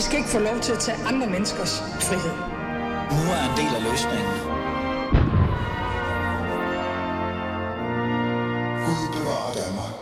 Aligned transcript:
I 0.00 0.02
skal 0.02 0.18
ikke 0.18 0.28
få 0.28 0.38
lov 0.38 0.60
til 0.60 0.72
at 0.72 0.78
tage 0.78 0.98
andre 1.06 1.26
menneskers 1.26 1.80
frihed. 1.80 2.36
Nu 3.16 3.22
er 3.36 3.42
en 3.50 3.56
del 3.60 3.72
af 3.78 3.82
løsningen. 3.90 4.32
Gud 8.86 9.02
bevarer 9.16 9.52
Danmark. 9.60 9.94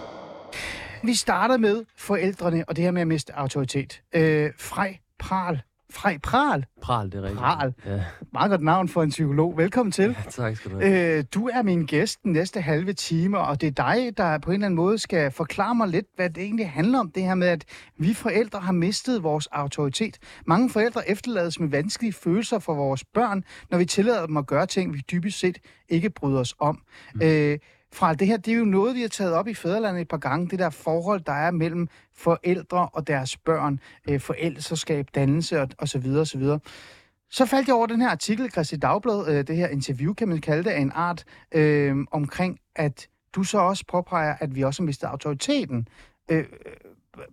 Vi 1.02 1.14
starter 1.14 1.56
med 1.56 1.84
forældrene 1.96 2.64
og 2.69 2.77
det 2.77 2.84
her 2.84 2.91
med 2.91 3.00
at 3.00 3.09
miste 3.09 3.37
autoritet. 3.37 4.02
Øh, 4.14 4.50
Frej 4.59 4.98
Pral. 5.19 5.62
Frej 5.93 6.18
Pral. 6.23 6.64
Pral, 6.82 7.07
det 7.07 7.14
er 7.14 7.23
rigtigt. 7.23 7.39
Pral. 7.41 7.75
Ja, 7.86 8.05
Meget 8.32 8.50
godt 8.50 8.62
navn 8.62 8.88
for 8.88 9.02
en 9.02 9.11
psykolog. 9.11 9.57
Velkommen 9.57 9.93
til. 9.93 10.16
tak 10.30 10.57
skal 10.57 10.70
du 10.70 10.80
have. 10.80 11.19
Øh, 11.19 11.24
du 11.34 11.48
er 11.48 11.62
min 11.62 11.87
gæst 11.87 12.23
den 12.23 12.33
næste 12.33 12.61
halve 12.61 12.92
time, 12.92 13.38
og 13.38 13.61
det 13.61 13.66
er 13.66 13.70
dig, 13.95 14.16
der 14.16 14.38
på 14.38 14.51
en 14.51 14.55
eller 14.55 14.66
anden 14.66 14.77
måde 14.77 14.98
skal 14.98 15.30
forklare 15.30 15.74
mig 15.74 15.88
lidt, 15.88 16.06
hvad 16.16 16.30
det 16.30 16.42
egentlig 16.42 16.70
handler 16.70 16.98
om, 16.98 17.11
det 17.11 17.23
her 17.23 17.34
med, 17.34 17.47
at 17.47 17.64
vi 17.98 18.14
forældre 18.14 18.61
har 18.61 18.73
mistet 18.73 19.23
vores 19.23 19.47
autoritet. 19.47 20.19
Mange 20.47 20.70
forældre 20.70 21.11
efterlades 21.11 21.61
med 21.61 21.69
vanskelige 21.69 22.12
følelser 22.12 22.59
for 22.59 22.75
vores 22.75 23.05
børn, 23.14 23.45
når 23.70 23.78
vi 23.78 23.84
tillader 23.84 24.27
dem 24.27 24.36
at 24.36 24.47
gøre 24.47 24.66
ting, 24.66 24.92
vi 24.95 25.02
dybest 25.11 25.39
set 25.39 25.59
ikke 25.89 26.11
bryder 26.11 26.41
os 26.41 26.55
om. 26.61 26.83
Mm. 27.14 27.20
Øh, 27.23 27.59
fra 27.92 28.15
det 28.15 28.27
her, 28.27 28.37
det 28.37 28.52
er 28.52 28.56
jo 28.56 28.65
noget, 28.65 28.95
vi 28.97 29.01
har 29.01 29.09
taget 29.09 29.33
op 29.33 29.48
i 29.48 29.55
Fæderlandet 29.55 30.01
et 30.01 30.09
par 30.09 30.16
gange, 30.16 30.48
det 30.48 30.59
der 30.59 30.70
forhold, 30.70 31.20
der 31.20 31.33
er 31.33 31.51
mellem 31.51 31.88
forældre 32.14 32.88
og 32.92 33.06
deres 33.06 33.37
børn, 33.37 33.80
øh, 34.09 34.20
forældreskab, 34.20 35.09
dannelse 35.14 35.61
og, 35.61 35.69
og 35.78 35.88
så 35.88 35.98
videre, 35.98 36.20
og 36.20 36.27
så 36.27 36.38
videre. 36.38 36.61
Så 37.30 37.47
faldt 37.47 37.69
jeg 37.69 37.77
over 37.77 37.87
den 37.87 38.01
her 38.01 38.09
artikel 38.09 38.47
i 38.47 38.51
Christi 38.51 38.77
Dagblad, 38.77 39.28
øh, 39.28 39.47
det 39.47 39.56
her 39.56 39.69
interview, 39.69 40.14
kan 40.14 40.28
man 40.28 40.41
kalde 40.41 40.64
det, 40.64 40.70
af 40.70 40.80
en 40.80 40.92
art, 40.95 41.24
øh, 41.55 41.97
omkring, 42.11 42.59
at 42.77 43.09
du 43.33 43.42
så 43.42 43.59
også 43.59 43.84
påpeger, 43.89 44.34
at 44.41 44.55
vi 44.55 44.62
også 44.62 44.83
har 44.83 44.86
mistet 44.86 45.06
autoriteten. 45.06 45.89
Øh, 46.31 46.44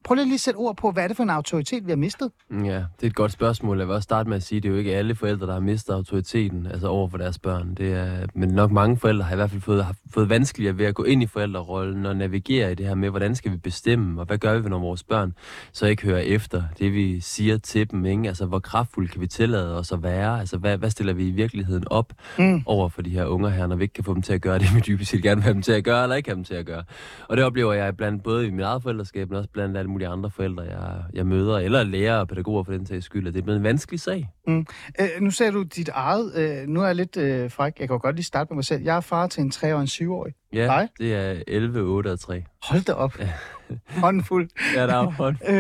prøv 0.04 0.16
lige 0.16 0.34
at 0.34 0.40
sætte 0.40 0.58
ord 0.58 0.78
på, 0.78 0.92
hvad 0.92 1.04
er 1.04 1.08
det 1.08 1.18
for 1.18 1.24
en 1.24 1.30
autoritet, 1.30 1.86
vi 1.86 1.92
har 1.92 1.98
mistet? 1.98 2.32
Ja, 2.52 2.56
det 2.56 3.04
er 3.04 3.08
et 3.08 3.16
godt 3.16 3.32
spørgsmål. 3.32 3.78
Jeg 3.78 3.88
vil 3.88 3.96
også 3.96 4.04
starte 4.04 4.30
med 4.30 4.38
at 4.38 4.44
sige, 4.44 4.58
at 4.58 4.64
det 4.64 4.70
er 4.70 4.74
jo 4.74 4.78
ikke 4.80 4.96
alle 4.96 5.16
forældre, 5.16 5.48
der 5.48 5.54
har 5.54 5.60
mistet 5.60 5.94
autoriteten 5.94 6.68
altså 6.68 6.88
over 6.88 7.10
for 7.10 7.18
deres 7.18 7.40
børn. 7.40 7.76
Det 7.76 7.94
er, 7.94 8.28
men 8.34 8.50
nok 8.50 8.72
mange 8.72 8.98
forældre 8.98 9.24
har 9.24 9.34
i 9.34 9.36
hvert 9.36 9.50
fald 9.50 9.62
fået, 9.62 9.86
har 9.86 9.96
fået 10.14 10.30
vanskeligere 10.30 10.78
ved 10.78 10.86
at 10.86 10.96
gå 10.96 11.04
ind 11.04 11.24
i 11.24 11.26
forældrerollen 11.26 12.06
og 12.06 12.16
navigere 12.16 12.72
i 12.72 12.76
det 12.76 12.86
her 12.86 12.96
med, 12.96 13.10
hvordan 13.10 13.36
skal 13.36 13.52
vi 13.52 13.58
bestemme, 13.58 14.22
og 14.22 14.26
hvad 14.26 14.38
gør 14.38 14.60
vi, 14.60 14.70
når 14.70 14.80
vores 14.80 15.04
børn 15.04 15.34
så 15.72 15.86
ikke 15.86 16.04
hører 16.04 16.20
efter 16.20 16.64
det, 16.80 16.94
vi 16.94 17.20
siger 17.20 17.58
til 17.58 17.92
dem. 17.92 18.06
Ikke? 18.06 18.28
Altså, 18.28 18.46
hvor 18.46 18.60
kraftfuldt 18.60 19.12
kan 19.12 19.22
vi 19.22 19.28
tillade 19.28 19.78
os 19.78 19.92
at 19.92 20.04
være? 20.04 20.40
Altså, 20.40 20.58
hvad, 20.58 20.78
hvad 20.78 20.90
stiller 20.90 21.14
vi 21.14 21.28
i 21.28 21.32
virkeligheden 21.32 21.84
op 21.90 22.14
mm. 22.40 22.64
over 22.66 22.90
for 22.90 23.02
de 23.02 23.10
her 23.10 23.26
unger 23.26 23.50
her, 23.50 23.68
når 23.68 23.76
vi 23.76 23.84
ikke 23.84 23.94
kan 23.94 24.04
få 24.04 24.14
dem 24.14 24.22
til 24.22 24.34
at 24.34 24.42
gøre 24.42 24.60
det, 24.60 24.76
vi 24.76 24.80
dybest 24.80 25.12
set 25.12 25.24
gerne 25.24 25.36
vil 25.36 25.44
have 25.44 25.54
dem 25.54 25.62
til 25.62 25.72
at 25.72 25.84
gøre, 25.84 26.04
eller 26.04 26.16
ikke 26.16 26.30
have 26.30 26.36
dem 26.36 26.44
til 26.44 26.56
at 26.56 26.66
gøre? 26.66 26.84
Og 27.28 27.38
det 27.38 27.46
oplever 27.46 27.74
jeg 27.74 27.98
blandt 27.98 28.24
både 28.24 28.48
i 28.48 28.52
mit 28.52 28.62
eget 28.62 28.84
forældreskab, 28.84 29.30
men 29.30 29.38
også 29.38 29.50
blandt 29.54 29.75
alle 29.78 29.92
mulige 29.92 30.08
andre 30.08 30.32
forældre, 30.32 30.64
jeg, 30.64 31.04
jeg 31.14 31.28
møder, 31.28 31.58
eller 31.58 31.84
lærere 31.84 32.20
og 32.20 32.28
pædagoger 32.28 32.64
for 32.64 32.72
den 32.72 32.86
sags 32.86 33.06
skyld, 33.06 33.28
at 33.28 33.34
det 33.34 33.40
er 33.40 33.44
blevet 33.44 33.58
en 33.58 33.64
vanskelig 33.64 34.00
sag. 34.00 34.30
Mm. 34.48 34.66
Øh, 35.02 35.08
nu 35.22 35.32
ser 35.32 35.52
du 35.52 35.64
dit 35.64 35.90
eget. 35.94 36.36
Øh, 36.36 36.68
nu 36.68 36.82
er 36.82 36.86
jeg 36.86 36.96
lidt 36.96 37.18
øh, 37.18 37.52
fræk. 37.52 37.74
Jeg 37.80 37.88
kan 37.88 38.00
godt 38.00 38.16
lige 38.16 38.26
starte 38.26 38.48
med 38.52 38.56
mig 38.56 38.66
selv. 38.66 38.84
Jeg 38.84 38.96
er 38.98 39.02
far 39.02 39.28
til 39.28 39.42
en 39.42 39.52
3- 39.56 39.74
og 39.74 39.82
en 39.82 39.88
7-årig. 39.88 40.34
Ja, 40.54 40.64
Dig? 40.64 40.88
det 41.00 41.14
er 41.16 41.44
11, 41.48 41.80
8 41.80 42.12
og 42.12 42.20
3. 42.20 42.44
Hold 42.64 42.82
da 42.86 42.94
op. 42.94 43.18
Hånden 43.90 44.24
fuld. 44.24 44.50
Ja, 44.76 44.88
der 44.88 44.94
er 44.96 45.04
hånd. 45.12 45.36
Øh, 45.50 45.56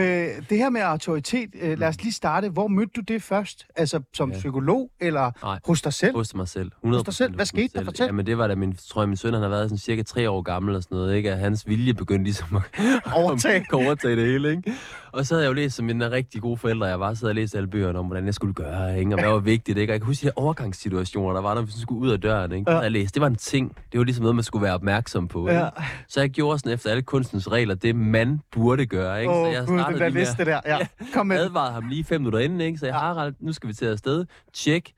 det 0.50 0.58
her 0.58 0.69
med 0.69 0.81
autoritet, 0.81 1.50
øh, 1.61 1.80
lad 1.80 1.88
os 1.88 2.02
lige 2.02 2.13
starte. 2.13 2.50
Hvor 2.50 2.67
mødte 2.67 2.91
du 2.95 3.02
det 3.02 3.22
først? 3.23 3.66
Altså 3.75 4.00
som 4.13 4.31
Ja. 4.31 4.38
psykolog, 4.38 4.91
eller 5.02 5.31
Nej. 5.44 5.59
hos 5.66 5.81
dig 5.81 5.94
selv? 5.94 6.16
Hos 6.16 6.36
mig 6.36 6.47
selv. 6.47 6.72
100 6.83 7.03
dig 7.03 7.13
selv? 7.13 7.36
Hvad 7.36 7.45
skete 7.45 7.69
der? 7.80 7.83
Fortæl. 7.83 8.06
Jamen 8.06 8.25
det 8.25 8.38
var 8.38 8.47
da 8.47 8.56
min, 8.56 8.75
tror 8.89 9.02
jeg, 9.02 9.09
min 9.09 9.17
søn, 9.17 9.33
han 9.33 9.41
har 9.41 9.50
været 9.50 9.63
sådan 9.69 9.78
cirka 9.78 10.03
tre 10.03 10.30
år 10.30 10.41
gammel 10.41 10.75
og 10.75 10.83
sådan 10.83 10.95
noget, 10.95 11.16
ikke? 11.16 11.31
At 11.31 11.38
hans 11.39 11.67
vilje 11.67 11.94
begyndte 11.94 12.23
ligesom 12.23 12.56
at 12.56 12.61
Overtage. 13.13 13.66
overtage 13.73 14.16
det 14.16 14.25
hele, 14.28 14.51
ikke? 14.51 14.74
Og 15.12 15.25
så 15.25 15.34
havde 15.34 15.44
jeg 15.44 15.50
jo 15.50 15.53
læst, 15.53 15.75
som 15.75 15.90
en 15.90 16.12
rigtig 16.12 16.41
god 16.41 16.57
forældre, 16.57 16.85
jeg 16.88 17.00
var, 17.00 17.13
så 17.13 17.19
havde 17.25 17.29
jeg 17.29 17.35
læst 17.35 17.56
alle 17.56 17.68
bøgerne 17.68 18.00
om, 18.00 18.06
hvordan 18.06 18.25
jeg 18.25 18.34
skulle 18.34 18.53
gøre, 18.53 18.75
ikke? 19.00 19.13
Og 19.16 19.19
hvad 19.19 19.30
var 19.30 19.40
vigtigt, 19.40 19.78
ikke? 19.78 19.91
Og 19.91 19.94
jeg 19.94 20.02
kan 20.02 20.06
huske 20.08 20.22
de 20.22 20.25
her 20.28 20.31
overgangssituationer, 20.36 21.34
der 21.34 21.41
var, 21.41 21.53
når 21.53 21.62
vi 21.62 21.72
sådan 21.72 21.81
skulle 21.81 22.02
ud 22.02 22.09
af 22.12 22.22
døren, 22.22 22.52
ikke? 22.52 22.72
Ja. 22.72 22.78
Jeg 22.80 22.91
læste, 22.91 23.13
det 23.13 23.22
var 23.22 23.28
en 23.28 23.36
ting. 23.36 23.75
Det 23.91 23.97
var 23.97 24.03
ligesom 24.03 24.22
noget, 24.22 24.36
man 24.36 24.44
skulle 24.44 24.63
være 24.63 24.74
opmærksom 24.74 25.28
på, 25.28 25.47
ikke? 25.47 25.59
Ja. 25.62 25.69
Så 26.08 26.19
jeg 26.19 26.30
gjorde 26.30 26.59
sådan 26.59 26.74
efter 26.74 26.90
alle 26.90 27.02
kunstens 27.02 27.52
regler, 27.52 27.75
det 27.75 27.96
man 27.96 28.40
burde 28.52 28.86
gøre, 28.86 29.19
ikke? 29.22 29.31
Åh, 29.34 29.36
så 29.46 29.47
oh, 29.47 29.53
jeg 29.53 29.66
gud, 29.68 29.80
startede 29.80 30.00
der 30.00 30.09
lige 30.09 30.28
med- 30.38 30.46
der. 30.46 30.59
Ja. 30.66 30.78
Kom 31.13 31.28
med 31.28 31.38
advarede 31.38 31.74
ham 31.74 31.88
lige 31.88 32.03
fem 32.03 32.22
minutter 32.22 32.40
inden, 32.40 32.62
ikke? 32.62 32.78
Så 32.78 32.86
jeg 32.86 32.96
har 32.96 33.31
nu 33.40 33.53
skal 33.53 33.69
vi 33.69 33.74
til 33.74 33.86
afsted. 33.86 34.25
Tjek. 34.53 34.92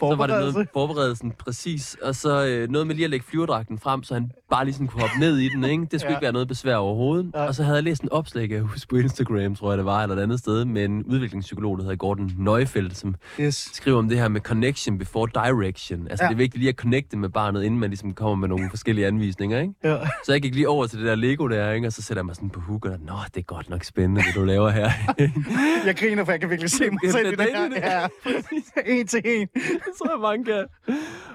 Så 0.00 0.14
var 0.16 0.26
det 0.26 0.54
noget 0.54 0.68
forberedelsen, 0.72 1.32
præcis. 1.38 1.96
Og 2.02 2.14
så 2.14 2.46
øh, 2.46 2.68
noget 2.70 2.86
med 2.86 2.94
lige 2.94 3.04
at 3.04 3.10
lægge 3.10 3.26
flyverdragten 3.28 3.78
frem, 3.78 4.02
så 4.02 4.14
han 4.14 4.30
bare 4.50 4.64
lige 4.64 4.74
sådan 4.74 4.86
kunne 4.86 5.00
hoppe 5.00 5.18
ned 5.20 5.38
i 5.38 5.48
den, 5.48 5.64
ikke? 5.64 5.86
Det 5.90 6.00
skulle 6.00 6.10
Ja. 6.12 6.16
ikke 6.18 6.22
være 6.24 6.32
noget 6.32 6.48
besvær 6.48 6.76
overhovedet. 6.76 7.30
Ja. 7.34 7.44
Og 7.46 7.54
så 7.54 7.62
havde 7.62 7.76
jeg 7.76 7.84
læst 7.84 8.02
en 8.02 8.12
opslag, 8.12 8.50
jeg 8.50 8.60
husker 8.60 8.88
på 8.88 8.96
Instagram, 8.96 9.54
tror 9.54 9.70
jeg 9.70 9.78
det 9.78 9.84
var, 9.86 10.02
eller 10.02 10.16
et 10.16 10.20
andet 10.22 10.38
sted, 10.38 10.64
med 10.64 10.84
en 10.84 11.04
udviklingspsykolog, 11.04 11.76
der 11.78 11.82
hedder 11.84 11.96
Gordon 11.96 12.32
Neufeldt, 12.38 12.96
som 12.96 13.14
Yes. 13.40 13.70
skriver 13.72 13.98
om 13.98 14.08
det 14.08 14.18
her 14.18 14.28
med 14.28 14.40
connection 14.40 14.98
before 14.98 15.28
direction. 15.34 16.08
Altså, 16.10 16.24
Ja. 16.24 16.28
det 16.28 16.34
er 16.34 16.38
vigtigt 16.38 16.58
lige 16.58 16.68
at 16.68 16.74
connecte 16.76 17.16
med 17.16 17.28
barnet, 17.28 17.62
inden 17.62 17.80
man 17.80 17.90
ligesom 17.90 18.14
kommer 18.14 18.34
med 18.36 18.48
nogle 18.48 18.70
forskellige 18.74 19.06
anvisninger, 19.06 19.60
ikke? 19.60 19.74
Ja. 19.84 19.96
Så 20.24 20.32
jeg 20.32 20.42
gik 20.42 20.54
lige 20.54 20.68
over 20.68 20.86
til 20.86 20.98
det 20.98 21.06
der 21.06 21.14
Lego 21.14 21.48
der, 21.48 21.72
ikke? 21.72 21.86
Og 21.86 21.92
så 21.92 22.02
sætter 22.02 22.20
jeg 22.20 22.26
mig 22.26 22.34
sådan 22.34 22.50
på 22.50 22.60
hook, 22.60 22.84
og 22.84 22.98
nå, 23.06 23.14
det 23.34 23.40
er 23.40 23.44
godt 23.44 23.70
nok 23.70 23.84
spændende, 23.84 24.22
det 24.22 24.34
du 24.34 24.44
laver 24.44 24.70
her. 24.70 24.90
Jeg 25.86 25.96
griner, 25.96 26.24
for 26.24 26.32
jeg 26.32 26.40
kan 26.40 26.50
virkelig 26.50 26.70
se 26.70 26.84
mig 26.90 27.12
selv 27.12 27.26
i 27.32 27.36
det 27.36 27.46
her. 27.54 27.68
Ja. 27.76 28.06
En 28.86 29.06
til 29.06 29.20
en. 29.24 29.48
Tror 29.98 30.10
jeg, 30.10 30.20
mange 30.20 30.44
kan. 30.44 30.66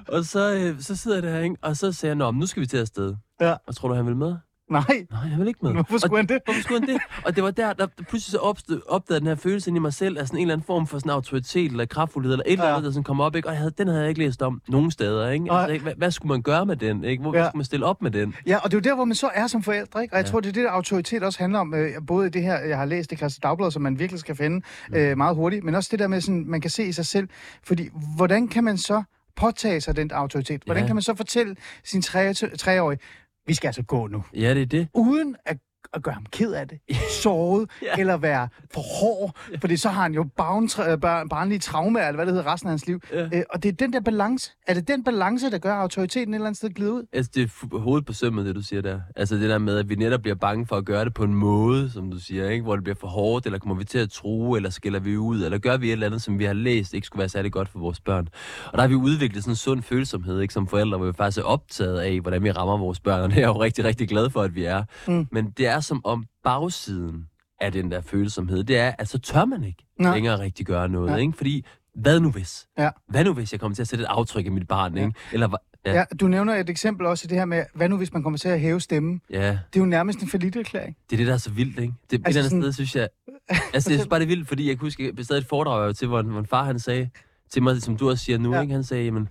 Og 0.08 0.26
så, 0.26 0.54
øh, 0.54 0.82
så 0.82 0.96
sidder 0.96 1.18
jeg 1.18 1.24
der, 1.24 1.40
ikke? 1.40 1.56
og 1.62 1.78
så 1.78 1.92
siger 1.92 2.10
jeg, 2.10 2.16
Nå, 2.16 2.32
men 2.32 2.40
nu 2.40 2.46
skal 2.46 2.62
vi 2.62 2.68
til 2.68 2.78
afsted. 2.78 3.16
Ja. 3.42 3.56
Og 3.68 3.76
tror 3.76 3.90
du, 3.90 3.96
han 3.96 4.06
vil 4.06 4.16
med? 4.16 4.36
Nej. 4.70 5.06
Nej, 5.12 5.20
han 5.20 5.40
vil 5.40 5.48
ikke 5.48 5.60
med. 5.64 5.72
Hvorfor 5.74 5.98
skulle 5.98 6.14
og, 6.14 6.18
han 6.18 6.28
det? 6.28 6.40
Hvorfor 6.46 6.62
skulle 6.62 6.80
han 6.80 6.90
det? 6.90 7.02
Og 7.26 7.36
det 7.36 7.44
var 7.44 7.52
der, 7.52 7.74
der 7.74 7.88
pludselig 8.10 8.32
så 8.32 8.38
opstod, 8.38 8.82
opdagede 8.88 9.20
den 9.20 9.28
her 9.28 9.36
følelse 9.36 9.70
inde 9.70 9.78
i 9.78 9.82
mig 9.82 9.94
selv, 9.94 10.18
af 10.20 10.28
sådan 10.28 10.38
en 10.38 10.42
eller 10.42 10.54
anden 10.54 10.66
form 10.66 10.88
for 10.88 11.00
sådan 11.00 11.12
autoritet, 11.12 11.72
eller 11.72 11.86
kraftfuldhed, 11.86 12.34
eller 12.34 12.44
et 12.48 12.52
eller 12.52 12.66
Ja. 12.66 12.72
andet, 12.72 12.84
der 12.86 12.92
sådan 12.92 13.04
kom 13.04 13.20
op, 13.22 13.36
ikke? 13.36 13.48
Og 13.48 13.54
jeg 13.54 13.60
havde, 13.60 13.72
den 13.78 13.88
havde 13.88 14.00
jeg 14.02 14.10
ikke 14.10 14.20
læst 14.22 14.42
om 14.42 14.62
nogen 14.68 14.92
steder, 14.92 15.30
ikke? 15.30 15.52
Altså, 15.52 15.74
ikke? 15.74 15.84
Hvad, 15.84 15.94
hvad, 15.98 16.12
skulle 16.12 16.30
man 16.30 16.42
gøre 16.42 16.66
med 16.66 16.76
den, 16.76 17.04
ikke? 17.04 17.22
Hvor 17.22 17.34
Ja. 17.36 17.40
ja. 17.42 17.46
skulle 17.50 17.60
man 17.60 17.66
stille 17.66 17.86
op 17.86 18.02
med 18.02 18.12
den? 18.12 18.36
Ja, 18.48 18.58
og 18.58 18.72
det 18.72 18.78
er 18.78 18.78
jo 18.78 18.90
der, 18.90 18.96
hvor 18.96 19.06
man 19.06 19.16
så 19.16 19.30
er 19.34 19.48
som 19.48 19.64
forældre, 19.64 20.02
ikke? 20.02 20.14
Og 20.14 20.18
jeg 20.18 20.26
Ja. 20.26 20.32
tror, 20.32 20.40
det 20.40 20.50
er 20.50 20.54
det, 20.54 20.64
der 20.64 20.72
autoritet 20.72 21.24
også 21.24 21.40
handler 21.40 21.60
om. 21.60 21.74
Øh, 21.74 21.90
både 22.08 22.30
det 22.30 22.42
her, 22.44 22.60
jeg 22.60 22.78
har 22.78 22.86
læst 22.86 23.12
i 23.12 23.16
Christi 23.16 23.40
Dagblad, 23.44 23.72
som 23.72 23.82
man 23.82 24.00
virkelig 24.00 24.20
skal 24.20 24.36
finde 24.36 24.66
øh, 24.96 25.18
meget 25.18 25.36
hurtigt, 25.36 25.64
men 25.64 25.76
også 25.76 25.90
det 25.92 26.00
der 26.00 26.08
med, 26.08 26.22
sådan, 26.22 26.46
man 26.48 26.62
kan 26.62 26.72
se 26.72 26.84
i 26.86 26.92
sig 26.92 27.06
selv. 27.06 27.28
Fordi, 27.64 27.90
hvordan 28.16 28.48
kan 28.48 28.64
man 28.64 28.78
så 28.78 29.04
påtage 29.36 29.82
sig 29.82 29.96
den 29.96 30.12
autoritet? 30.12 30.62
Hvordan 30.66 30.84
Ja. 30.84 30.88
kan 30.88 30.96
man 30.96 31.02
så 31.02 31.16
fortælle 31.16 31.56
sin 31.84 32.02
tre- 32.02 32.34
treårige, 32.34 33.00
vi 33.48 33.54
skal 33.54 33.68
altså 33.68 33.84
gå 33.84 34.08
nu, 34.08 34.24
Ja, 34.36 34.54
det 34.54 34.62
er 34.62 34.66
det. 34.66 34.88
uden 34.94 35.36
at 35.46 35.58
at 35.96 36.04
gøre 36.04 36.14
ham 36.14 36.26
ked 36.32 36.54
af 36.54 36.68
det, 36.68 36.80
såret, 37.22 37.70
ja. 37.82 37.86
Ja. 37.96 38.00
eller 38.00 38.18
være 38.18 38.48
for 38.74 38.82
hård, 39.00 39.38
fordi 39.62 39.78
så 39.78 39.90
har 39.90 40.02
han 40.02 40.14
jo 40.14 40.24
barn, 40.38 41.00
barn, 41.00 41.30
barnlige 41.30 41.60
traumer, 41.60 42.00
eller 42.00 42.16
hvad 42.16 42.26
det 42.26 42.34
hedder, 42.34 42.54
resten 42.54 42.68
af 42.68 42.72
hans 42.72 42.88
liv. 42.88 43.00
Ja. 43.14 43.24
Øh, 43.34 43.44
og 43.50 43.64
det 43.64 43.70
er 43.70 43.74
den 43.74 43.94
der 43.94 44.00
balance. 44.00 44.52
Er 44.68 44.74
det 44.74 44.88
den 44.88 45.04
balance, 45.04 45.52
der 45.52 45.58
gør 45.58 45.74
autoriteten 45.74 46.34
et 46.34 46.36
eller 46.36 46.48
andet 46.48 46.58
sted 46.58 46.70
glide 46.70 46.94
ud? 46.94 47.04
Altså, 47.14 47.32
det 47.36 47.44
er 47.44 47.78
hovedet 47.78 48.06
på 48.06 48.14
sømmet, 48.14 48.46
det 48.46 48.56
du 48.56 48.62
siger 48.62 48.82
der. 48.82 49.00
Altså 49.16 49.36
det 49.36 49.50
der 49.50 49.58
med, 49.58 49.78
at 49.78 49.90
vi 49.90 49.96
netop 49.96 50.22
bliver 50.22 50.36
bange 50.36 50.68
for 50.68 50.76
at 50.76 50.86
gøre 50.86 51.06
det 51.06 51.14
på 51.14 51.24
en 51.24 51.36
måde, 51.36 51.90
som 51.92 52.12
du 52.12 52.20
siger, 52.20 52.50
ikke? 52.50 52.64
hvor 52.64 52.76
det 52.76 52.84
bliver 52.84 52.96
for 53.00 53.08
hårdt, 53.08 53.46
eller 53.46 53.60
kommer 53.60 53.76
vi 53.76 53.84
til 53.84 53.98
at 54.00 54.10
true, 54.10 54.58
eller 54.58 54.70
skiller 54.70 55.00
vi 55.00 55.18
ud, 55.18 55.44
eller 55.44 55.58
gør 55.58 55.78
vi 55.78 55.88
et 55.88 55.92
eller 55.92 56.06
andet, 56.08 56.22
som 56.22 56.40
vi 56.40 56.46
har 56.46 56.54
læst, 56.54 56.94
ikke 56.94 57.08
skulle 57.08 57.20
være 57.20 57.30
særlig 57.30 57.52
godt 57.52 57.70
for 57.70 57.80
vores 57.80 58.00
børn. 58.00 58.28
Og 58.66 58.74
der 58.74 58.82
har 58.82 58.88
vi 58.88 58.96
udviklet 58.96 59.44
sådan 59.44 59.52
en 59.52 59.56
sund 59.56 59.82
følsomhed, 59.82 60.42
ikke, 60.42 60.54
som 60.54 60.68
forældre, 60.68 60.98
hvor 60.98 61.08
vi 61.08 61.14
faktisk 61.14 61.38
er 61.38 61.44
optaget 61.44 62.00
af, 62.00 62.20
hvordan 62.20 62.44
vi 62.44 62.52
rammer 62.52 62.78
vores 62.78 63.00
børn, 63.00 63.22
og 63.22 63.30
det 63.30 63.38
er 63.38 63.42
jeg 63.42 63.48
jo 63.48 63.62
rigtig, 63.62 63.86
rigtig 63.86 64.10
glad 64.10 64.30
for, 64.30 64.42
at 64.42 64.56
vi 64.56 64.64
er. 64.64 64.84
Mm. 65.08 65.28
Men 65.32 65.50
det 65.58 65.68
er 65.68 65.80
som 65.86 66.02
om 66.06 66.26
bagsiden 66.44 67.28
af 67.62 67.72
den 67.72 67.92
der 67.92 68.02
følsomhed, 68.02 68.64
det 68.64 68.78
er, 68.78 68.94
at 68.98 69.10
så 69.10 69.20
tør 69.20 69.46
man 69.46 69.64
ikke 69.64 69.86
Nej. 70.00 70.14
længere 70.14 70.40
rigtig 70.40 70.66
gøre 70.66 70.90
noget, 70.90 71.12
Ja. 71.12 71.16
ikke? 71.16 71.34
Fordi, 71.38 71.66
hvad 71.96 72.20
nu 72.20 72.32
hvis? 72.32 72.68
Ja. 72.78 72.90
Hvad 73.08 73.24
nu 73.24 73.34
hvis 73.34 73.52
jeg 73.52 73.60
kommer 73.60 73.76
til 73.76 73.82
at 73.82 73.88
sætte 73.88 74.04
et 74.04 74.08
aftryk 74.08 74.46
i 74.46 74.50
mit 74.50 74.68
barn, 74.68 74.98
ikke? 74.98 75.14
Eller, 75.34 75.50
Ja. 75.86 75.92
ja. 75.92 75.98
ja, 75.98 76.04
du 76.20 76.28
nævner 76.28 76.56
et 76.56 76.70
eksempel 76.70 77.06
også 77.06 77.26
i 77.26 77.28
det 77.28 77.38
her 77.38 77.46
med, 77.46 77.64
hvad 77.74 77.90
nu 77.90 77.98
hvis 77.98 78.14
man 78.14 78.24
kommer 78.24 78.38
til 78.38 78.50
at 78.50 78.60
hæve 78.60 78.82
stemmen? 78.82 79.22
ja. 79.30 79.50
Det 79.52 79.76
er 79.76 79.80
jo 79.80 79.86
nærmest 79.86 80.20
en 80.20 80.28
forlitterklæring. 80.28 80.98
Det 81.10 81.16
er 81.16 81.18
det, 81.18 81.28
der 81.28 81.34
er 81.34 81.38
så 81.38 81.50
vildt, 81.52 81.80
ikke? 81.80 81.94
Det, 82.12 82.22
Altså 82.26 82.28
et 82.28 82.28
eller 82.28 82.40
andet 82.42 82.52
sådan- 82.52 82.62
sted, 82.62 82.74
synes 82.74 82.96
jeg... 82.96 83.10
Altså, 83.50 83.90
jeg 83.92 84.00
synes 84.00 84.08
bare, 84.08 84.20
det 84.20 84.26
er 84.26 84.28
vildt, 84.28 84.48
fordi 84.48 84.68
jeg 84.68 84.78
kan 84.78 84.86
huske, 84.86 85.14
jeg 85.30 85.38
et 85.38 85.46
foredrag 85.46 85.96
til, 85.96 86.08
hvor, 86.08 86.22
hvor 86.22 86.40
en 86.40 86.46
far 86.46 86.64
han 86.64 86.80
sagde 86.80 87.10
til 87.50 87.64
mig, 87.64 87.82
som 87.82 87.98
du 87.98 88.10
også 88.10 88.26
siger 88.26 88.38
nu, 88.38 88.50
Ja. 88.50 88.56
ja. 88.56 88.62
ikke? 88.62 88.74
Han 88.74 88.84
sagde, 88.84 89.04
jamen, 89.06 89.30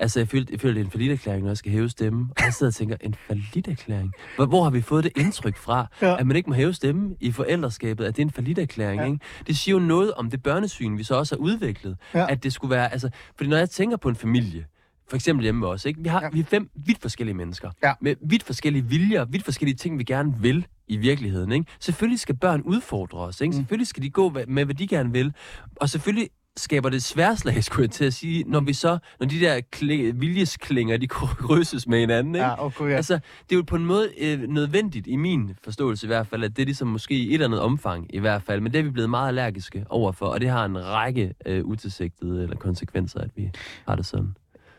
altså, 0.00 0.20
jeg 0.20 0.28
føler, 0.28 0.46
jeg 0.52 0.64
er 0.80 0.84
en 0.84 0.90
forlitterklæring, 0.90 1.42
når 1.42 1.50
jeg 1.50 1.56
skal 1.56 1.72
hæve 1.72 1.88
stemmen. 1.88 2.30
Og 2.38 2.44
jeg 2.44 2.54
sidder 2.54 2.70
og 2.70 2.74
tænker, 2.74 2.96
en 3.00 3.14
forlitterklæring? 3.26 4.12
Hvor, 4.36 4.46
hvor 4.46 4.62
har 4.62 4.70
vi 4.70 4.80
fået 4.80 5.04
det 5.04 5.12
indtryk 5.16 5.56
fra, 5.56 5.86
Ja. 6.02 6.16
at 6.20 6.26
man 6.26 6.36
ikke 6.36 6.50
må 6.50 6.54
hæve 6.56 6.72
stemmen 6.74 7.16
i 7.20 7.32
forældreskabet, 7.32 8.04
at 8.04 8.16
det 8.16 8.22
er 8.22 8.26
en 8.26 8.30
forlitterklæring, 8.32 9.00
Ja. 9.00 9.06
ikke? 9.06 9.18
Det 9.46 9.56
siger 9.56 9.72
jo 9.74 9.78
noget 9.78 10.12
om 10.14 10.30
det 10.30 10.42
børnesyn, 10.42 10.98
vi 10.98 11.02
så 11.02 11.14
også 11.14 11.34
har 11.34 11.40
udviklet. 11.40 11.96
Ja. 12.14 12.26
At 12.30 12.42
det 12.44 12.52
skulle 12.52 12.70
være, 12.74 12.92
altså... 12.92 13.10
Fordi 13.36 13.50
når 13.50 13.56
jeg 13.56 13.70
tænker 13.70 13.96
på 13.96 14.08
en 14.08 14.16
familie, 14.16 14.66
for 15.08 15.16
eksempel 15.16 15.42
hjemme 15.42 15.58
med 15.60 15.68
os, 15.68 15.84
ikke? 15.84 16.00
Vi, 16.02 16.08
har, 16.08 16.22
Ja. 16.22 16.28
vi 16.32 16.40
er 16.40 16.44
fem 16.44 16.70
vidt 16.86 16.98
forskellige 17.02 17.34
mennesker. 17.36 17.70
Ja. 17.82 17.92
Med 18.00 18.14
vidt 18.28 18.42
forskellige 18.42 18.84
viljer, 18.84 19.24
vidt 19.24 19.44
forskellige 19.44 19.76
ting, 19.76 19.98
vi 19.98 20.04
gerne 20.04 20.34
vil 20.38 20.66
i 20.88 20.96
virkeligheden. 20.96 21.52
Ikke? 21.52 21.66
Selvfølgelig 21.80 22.20
skal 22.20 22.36
børn 22.36 22.62
udfordre 22.62 23.18
os. 23.18 23.40
Ikke? 23.40 23.50
Mm. 23.50 23.56
Selvfølgelig 23.56 23.86
skal 23.86 24.02
de 24.02 24.10
gå 24.10 24.32
med, 24.48 24.64
hvad 24.64 24.74
de 24.74 24.86
gerne 24.86 25.12
vil. 25.12 25.32
Og 25.76 25.88
selvfølgelig 25.88 26.28
skaber 26.56 26.88
det 26.88 27.02
sværslag, 27.02 27.64
skulle 27.64 27.82
jeg 27.82 27.90
til 27.90 28.04
at 28.04 28.14
sige, 28.14 28.44
når 28.46 28.60
vi 28.60 28.72
så, 28.72 28.98
når 29.20 29.26
de 29.26 29.40
der 29.40 29.60
kli- 29.76 30.18
viljesklinger, 30.18 30.96
de 30.96 31.06
krydses 31.46 31.86
med 31.86 32.00
hinanden, 32.00 32.34
ikke? 32.34 32.46
Ja, 32.46 32.64
okay, 32.64 32.90
ja. 32.90 32.96
Altså, 32.96 33.14
det 33.14 33.52
er 33.52 33.56
jo 33.56 33.62
på 33.62 33.76
en 33.76 33.84
måde 33.84 34.08
øh, 34.18 34.48
nødvendigt, 34.48 35.06
i 35.06 35.16
min 35.16 35.50
forståelse 35.64 36.06
i 36.06 36.08
hvert 36.08 36.26
fald, 36.26 36.44
at 36.44 36.56
det 36.56 36.62
er 36.62 36.66
ligesom 36.66 36.88
måske 36.88 37.14
i 37.14 37.28
et 37.28 37.34
eller 37.34 37.46
andet 37.46 37.60
omfang 37.60 38.14
i 38.14 38.18
hvert 38.18 38.42
fald, 38.42 38.60
men 38.60 38.72
det 38.72 38.78
er 38.78 38.82
vi 38.82 38.90
blevet 38.90 39.10
meget 39.10 39.28
allergiske 39.28 39.84
overfor, 39.88 40.26
og 40.26 40.40
det 40.40 40.48
har 40.48 40.64
en 40.64 40.84
række 40.86 41.34
øh, 41.46 41.64
utilsigtede 41.64 42.42
eller 42.42 42.56
konsekvenser, 42.56 43.20
at 43.20 43.30
vi 43.36 43.50
har 43.88 43.96
det 43.96 44.06
sådan. 44.06 44.34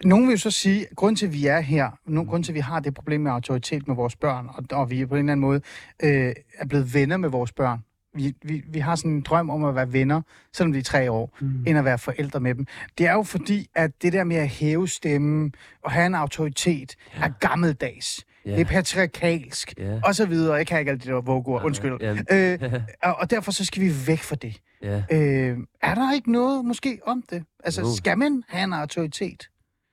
Nogen 0.06 0.27
vil 0.27 0.33
jo 0.33 0.38
så 0.38 0.51
sige, 0.51 0.88
at 0.91 0.95
grund 0.95 1.18
til, 1.18 1.25
at 1.25 1.33
vi 1.33 1.47
er 1.47 1.59
her, 1.59 1.89
nogen 2.06 2.29
grund 2.29 2.44
til, 2.44 2.51
at 2.51 2.56
vi 2.56 2.59
har 2.59 2.79
det 2.79 2.94
problem 2.94 3.21
med 3.21 3.31
autoritet 3.31 3.88
med 3.88 3.95
vores 3.95 4.15
børn, 4.15 4.47
og, 4.50 4.63
og 4.71 4.89
vi 4.91 5.06
på 5.06 5.15
en 5.15 5.19
eller 5.19 5.31
anden 5.31 5.41
måde 5.41 5.62
øh, 6.03 6.33
er 6.57 6.65
blevet 6.69 6.94
venner 6.94 7.18
med 7.18 7.29
vores 7.29 7.51
børn. 7.51 7.83
Vi, 8.15 8.33
vi, 8.43 8.63
vi 8.67 8.79
har 8.79 8.95
sådan 8.95 9.11
en 9.11 9.21
drøm 9.21 9.49
om 9.49 9.63
at 9.65 9.75
være 9.75 9.93
venner, 9.93 10.21
selvom 10.53 10.73
de 10.73 10.79
er 10.79 10.83
tre 10.83 11.11
år, 11.11 11.37
mm. 11.41 11.63
end 11.67 11.77
at 11.77 11.85
være 11.85 11.97
forældre 11.97 12.39
med 12.39 12.55
dem. 12.55 12.65
Det 12.97 13.07
er 13.07 13.13
jo 13.13 13.23
fordi, 13.23 13.67
at 13.75 13.91
det 14.01 14.13
der 14.13 14.23
med 14.23 14.35
at 14.35 14.47
hæve 14.47 14.87
stemmen 14.87 15.53
og 15.83 15.91
have 15.91 16.05
en 16.05 16.15
autoritet 16.15 16.95
ja. 17.17 17.23
er 17.25 17.29
gammeldags. 17.39 18.25
Ja. 18.45 18.51
Det 18.51 18.61
er 18.61 18.65
patriarkalsk, 18.65 19.73
Ja. 19.77 19.99
og 20.03 20.15
så 20.15 20.25
videre. 20.25 20.55
Jeg 20.55 20.67
kan 20.67 20.79
ikke 20.79 20.91
alt 20.91 21.01
det 21.03 21.07
der 21.09 21.21
vågord, 21.21 21.63
undskyld. 21.63 21.97
Ja. 22.01 22.15
Øh, 22.53 22.73
og, 23.03 23.15
og 23.15 23.29
derfor 23.29 23.51
så 23.51 23.65
skal 23.65 23.81
vi 23.83 23.91
væk 24.07 24.19
fra 24.19 24.35
det. 24.35 24.61
Ja. 24.83 25.03
Øh, 25.11 25.57
er 25.81 25.95
der 25.95 26.13
ikke 26.13 26.31
noget 26.31 26.65
måske 26.65 26.99
om 27.05 27.23
det? 27.29 27.43
Altså, 27.63 27.81
Jo. 27.81 27.87
skal 27.95 28.17
man 28.17 28.43
have 28.49 28.63
en 28.63 28.73
autoritet? 28.73 29.49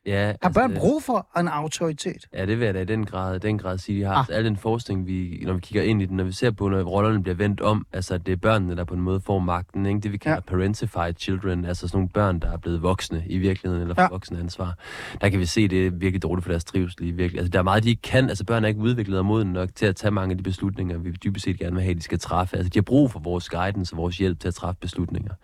Ja 0.09 0.35
Har 0.43 0.51
børn 0.51 0.71
altså, 0.71 0.81
brug 0.81 1.03
for 1.03 1.39
en 1.41 1.49
autoritet? 1.49 2.27
Ja, 2.35 2.47
det 2.47 2.59
vil 2.59 2.65
jeg 2.65 2.75
da 2.75 2.81
i 2.81 2.85
den 2.85 3.07
grad, 3.07 3.41
den 3.41 3.59
grad 3.59 3.79
sige. 3.79 3.99
De 4.01 4.05
har 4.05 4.15
Ah. 4.15 4.27
ah. 4.31 4.37
al 4.37 4.45
den 4.45 4.57
forskning, 4.57 5.07
vi, 5.07 5.43
når 5.47 5.53
vi 5.53 5.61
kigger 5.61 5.83
ind 5.83 6.03
i 6.03 6.07
den, 6.07 6.17
når 6.17 6.25
vi 6.25 6.33
ser 6.33 6.51
på, 6.51 6.69
når 6.69 6.83
rollerne 6.83 7.23
bliver 7.23 7.35
vendt 7.37 7.61
om, 7.61 7.87
altså 7.93 8.15
at 8.15 8.27
det 8.27 8.33
er 8.33 8.37
børnene, 8.37 8.77
der 8.77 8.85
på 8.85 8.95
en 8.95 9.01
måde 9.01 9.21
får 9.21 9.39
magten, 9.39 9.87
ikke? 9.87 10.01
det 10.01 10.13
vi 10.13 10.17
kalder 10.17 10.37
Ja. 10.37 10.41
parentified 10.57 11.15
children, 11.19 11.65
altså 11.65 11.89
sådan 11.89 11.97
nogle 11.99 12.09
børn, 12.09 12.41
der 12.41 12.53
er 12.53 12.57
blevet 12.57 12.83
voksne 12.83 13.25
i 13.27 13.39
virkeligheden, 13.39 13.83
eller 13.83 13.95
ja. 14.03 14.09
voksne 14.11 14.39
ansvar. 14.39 14.75
Der 15.21 15.29
kan 15.29 15.41
vi 15.41 15.47
se, 15.47 15.69
det 15.69 15.87
er 15.87 15.91
virkelig 15.91 16.23
dårligt 16.23 16.45
for 16.45 16.53
deres 16.53 16.65
trivsel 16.65 17.07
i 17.07 17.11
virkelig. 17.11 17.39
Altså 17.39 17.51
der 17.51 17.59
er 17.59 17.63
meget, 17.63 17.85
de 17.85 17.89
ikke 17.89 18.03
kan, 18.03 18.29
altså 18.29 18.45
børn 18.45 18.65
er 18.65 18.69
ikke 18.69 18.81
udviklet 18.81 19.19
og 19.19 19.25
moden 19.27 19.53
nok 19.53 19.69
til 19.75 19.87
at 19.87 19.97
tage 19.97 20.11
mange 20.11 20.31
af 20.33 20.37
de 20.37 20.43
beslutninger, 20.43 20.99
vi 20.99 21.11
dybest 21.11 21.45
set 21.45 21.59
gerne 21.59 21.75
vil 21.75 21.83
have, 21.85 21.95
de 21.95 22.03
skal 22.03 22.19
træffe. 22.19 22.57
Altså 22.57 22.69
de 22.71 22.79
har 22.79 22.83
brug 22.83 23.11
for 23.11 23.21
vores 23.21 23.49
guidance 23.49 23.95
og 23.95 23.97
vores 23.97 24.19
hjælp 24.19 24.41
til 24.41 24.49
at 24.49 24.55
træffe 24.55 24.79
beslutninger. 24.81 25.35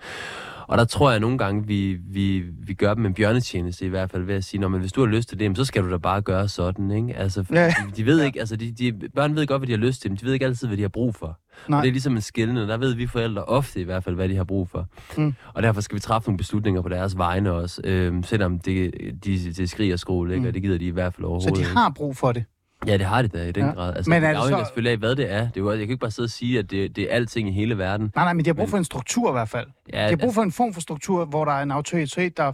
Og 0.66 0.78
der 0.78 0.84
tror 0.84 1.11
jeg 1.11 1.20
nogle 1.20 1.38
gange, 1.38 1.66
vi, 1.66 1.99
vi, 2.11 2.43
vi 2.66 2.75
gør 2.75 2.94
dem 2.94 3.06
en 3.06 3.14
bjørnetjeneste 3.14 3.87
i 3.87 3.88
hvert 3.88 4.11
fald 4.11 4.22
ved 4.22 4.34
at 4.34 4.44
sige, 4.44 4.61
når 4.61 4.69
men 4.69 4.81
hvis 4.81 4.93
du 4.93 5.00
har 5.00 5.06
lyst 5.08 5.28
til 5.28 5.38
det, 5.38 5.56
så 5.56 5.64
skal 5.64 5.82
du 5.82 5.90
da 5.90 5.96
bare 5.96 6.20
gøre 6.22 6.49
sådan, 6.49 6.90
ikke? 6.90 7.16
Altså, 7.16 7.43
for 7.44 7.55
Ja. 7.55 7.66
de, 7.66 7.72
de 7.96 8.06
ved 8.06 8.22
ikke, 8.22 8.40
altså 8.40 8.56
de, 8.56 8.72
de, 8.72 8.93
børn 9.14 9.34
ved 9.37 9.46
godt, 9.46 9.61
hvad 9.61 9.66
de 9.66 9.72
har 9.72 9.78
lyst 9.78 10.02
til, 10.02 10.11
men 10.11 10.19
de 10.20 10.25
ved 10.26 10.32
ikke 10.32 10.46
altid, 10.46 10.66
hvad 10.69 10.76
de 10.76 10.82
har 10.82 10.88
brug 10.88 11.14
for. 11.14 11.38
Nej. 11.69 11.78
Og 11.78 11.82
det 11.82 11.88
er 11.88 11.93
ligesom 11.93 12.14
en 12.14 12.20
skillende, 12.20 12.69
der 12.69 12.76
ved 12.76 12.94
vi 12.94 13.06
forældre 13.06 13.44
ofte 13.44 13.81
i 13.81 13.84
hvert 13.84 14.05
fald, 14.05 14.14
hvad 14.14 14.28
de 14.28 14.37
har 14.37 14.44
brug 14.44 14.69
for. 14.69 14.87
Mm. 15.16 15.34
Og 15.55 15.62
derfor 15.62 15.81
skal 15.81 15.94
vi 15.94 16.00
træffe 16.00 16.28
nogle 16.28 16.38
beslutninger 16.38 16.82
på 16.82 16.88
deres 16.88 17.19
vegne 17.19 17.52
også, 17.52 17.81
øhm, 17.84 18.22
selvom 18.22 18.58
det, 18.58 18.93
de, 19.25 19.38
det 19.52 19.70
skriger 19.70 19.93
og 19.94 19.99
skrål, 19.99 20.31
ikke? 20.31 20.40
Mm. 20.40 20.46
Og 20.49 20.55
det 20.55 20.62
gider 20.62 20.78
de 20.78 20.87
i 20.87 20.90
hvert 20.90 21.14
fald 21.14 21.22
Så 21.25 21.26
overhovedet 21.28 21.56
de 21.56 21.60
ikke. 21.60 21.72
har 21.76 21.93
brug 21.96 22.17
for 22.17 22.32
det. 22.32 22.44
Ja, 22.86 22.92
det 22.96 23.06
har 23.06 23.22
de 23.22 23.28
da 23.28 23.44
i 23.48 23.52
den 23.52 23.64
Ja. 23.64 23.70
grad. 23.72 23.96
Altså, 23.96 24.10
Men 24.10 24.20
men 24.20 24.25
er 24.25 24.28
det 24.28 24.36
det 24.36 24.42
afhænger 24.42 24.64
så- 24.64 24.69
selvfølgelig 24.69 24.92
af, 24.92 24.98
hvad 24.98 25.16
det 25.16 25.32
er. 25.32 25.40
Det 25.40 25.56
er 25.56 25.60
jo, 25.60 25.70
jeg 25.70 25.78
kan 25.78 25.82
ikke 25.90 25.96
bare 25.96 26.10
sidde 26.10 26.26
og 26.26 26.31
sige, 26.31 26.58
at 26.58 26.70
det, 26.70 26.96
det 26.96 27.04
er 27.12 27.14
alting 27.16 27.48
i 27.48 27.52
hele 27.52 27.78
verden. 27.78 28.12
Nej, 28.14 28.25
nej, 28.25 28.32
men 28.32 28.44
de 28.44 28.48
har 28.50 28.54
brug 28.54 28.62
Men- 28.62 28.70
for 28.70 28.78
en 28.78 28.84
struktur 28.84 29.28
i 29.31 29.32
hvert 29.32 29.48
fald. 29.48 29.66
Ja, 29.92 30.04
De 30.04 30.08
har 30.10 30.16
brug 30.16 30.34
for 30.34 30.42
en 30.42 30.52
form 30.52 30.75
for 30.75 30.81
struktur, 30.81 31.25
hvor 31.25 31.44
der 31.44 31.52
er 31.52 31.62
en 31.62 31.70
autoritet, 31.70 32.36
der 32.36 32.52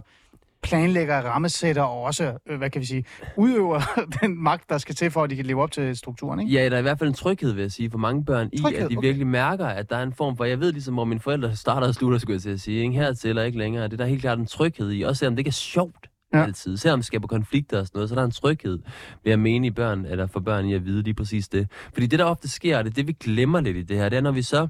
planlægger, 0.63 1.21
rammesætter 1.21 1.81
og 1.81 2.01
også, 2.03 2.33
øh, 2.49 2.57
hvad 2.57 2.69
kan 2.69 2.81
vi 2.81 2.85
sige, 2.85 3.05
udøver 3.37 3.81
den 4.21 4.43
magt, 4.43 4.69
der 4.69 4.77
skal 4.77 4.95
til, 4.95 5.11
for 5.11 5.23
at 5.23 5.29
de 5.29 5.35
kan 5.35 5.45
leve 5.45 5.61
op 5.63 5.71
til 5.71 5.97
strukturen, 5.97 6.39
ikke? 6.39 6.51
Ja, 6.51 6.69
der 6.69 6.75
er 6.75 6.79
i 6.79 6.81
hvert 6.81 6.99
fald 6.99 7.09
en 7.09 7.13
tryghed, 7.15 7.51
vil 7.53 7.61
jeg 7.61 7.71
sige, 7.71 7.91
for 7.91 7.97
mange 7.97 8.25
børn 8.25 8.49
i, 8.53 8.57
Tryghed, 8.61 8.79
at 8.83 8.91
de 8.91 8.97
okay. 8.97 9.05
virkelig 9.07 9.27
mærker, 9.27 9.65
at 9.65 9.89
der 9.89 9.97
er 9.97 10.03
en 10.03 10.13
form 10.13 10.37
for, 10.37 10.45
jeg 10.45 10.59
ved 10.59 10.71
ligesom, 10.71 10.93
hvor 10.93 11.05
mine 11.05 11.19
forældre 11.19 11.55
starter 11.55 11.87
og 11.87 11.95
slutter, 11.95 12.17
skulle 12.19 12.33
jeg 12.35 12.41
til 12.41 12.49
at 12.49 12.59
sige, 12.59 12.81
ikke? 12.81 12.93
her 12.93 13.13
til 13.13 13.37
og 13.37 13.45
ikke 13.45 13.57
længere. 13.57 13.83
Det 13.83 13.93
er 13.93 13.97
der 13.97 14.05
helt 14.05 14.21
klart 14.21 14.39
en 14.39 14.45
tryghed 14.45 14.91
i, 14.91 15.01
også 15.01 15.19
selvom 15.19 15.33
det 15.35 15.39
ikke 15.39 15.49
er 15.49 15.51
sjovt 15.51 16.07
Ja. 16.33 16.43
altid. 16.43 16.77
Selvom 16.77 16.99
det 16.99 17.05
skaber 17.05 17.27
konflikter 17.27 17.79
og 17.79 17.85
sådan 17.87 17.97
noget, 17.97 18.09
så 18.09 18.15
er 18.15 18.19
der 18.19 18.25
en 18.25 18.31
tryghed 18.31 18.79
ved 19.23 19.31
at 19.33 19.39
mene 19.39 19.67
i 19.67 19.71
børn, 19.71 20.05
eller 20.05 20.27
for 20.27 20.39
børn 20.39 20.65
i 20.65 20.73
at 20.73 20.85
vide 20.85 21.03
lige 21.03 21.13
præcis 21.13 21.47
det. 21.47 21.67
Fordi 21.93 22.07
det, 22.07 22.19
der 22.19 22.25
ofte 22.25 22.49
sker, 22.49 22.77
og 22.77 22.83
det 22.83 22.89
er 22.91 22.95
det, 22.95 23.07
vi 23.07 23.13
glemmer 23.19 23.61
lidt 23.61 23.77
i 23.77 23.81
det 23.83 23.97
her, 23.97 24.09
det 24.09 24.17
er, 24.17 24.21
når 24.21 24.31
vi 24.31 24.41
så 24.41 24.67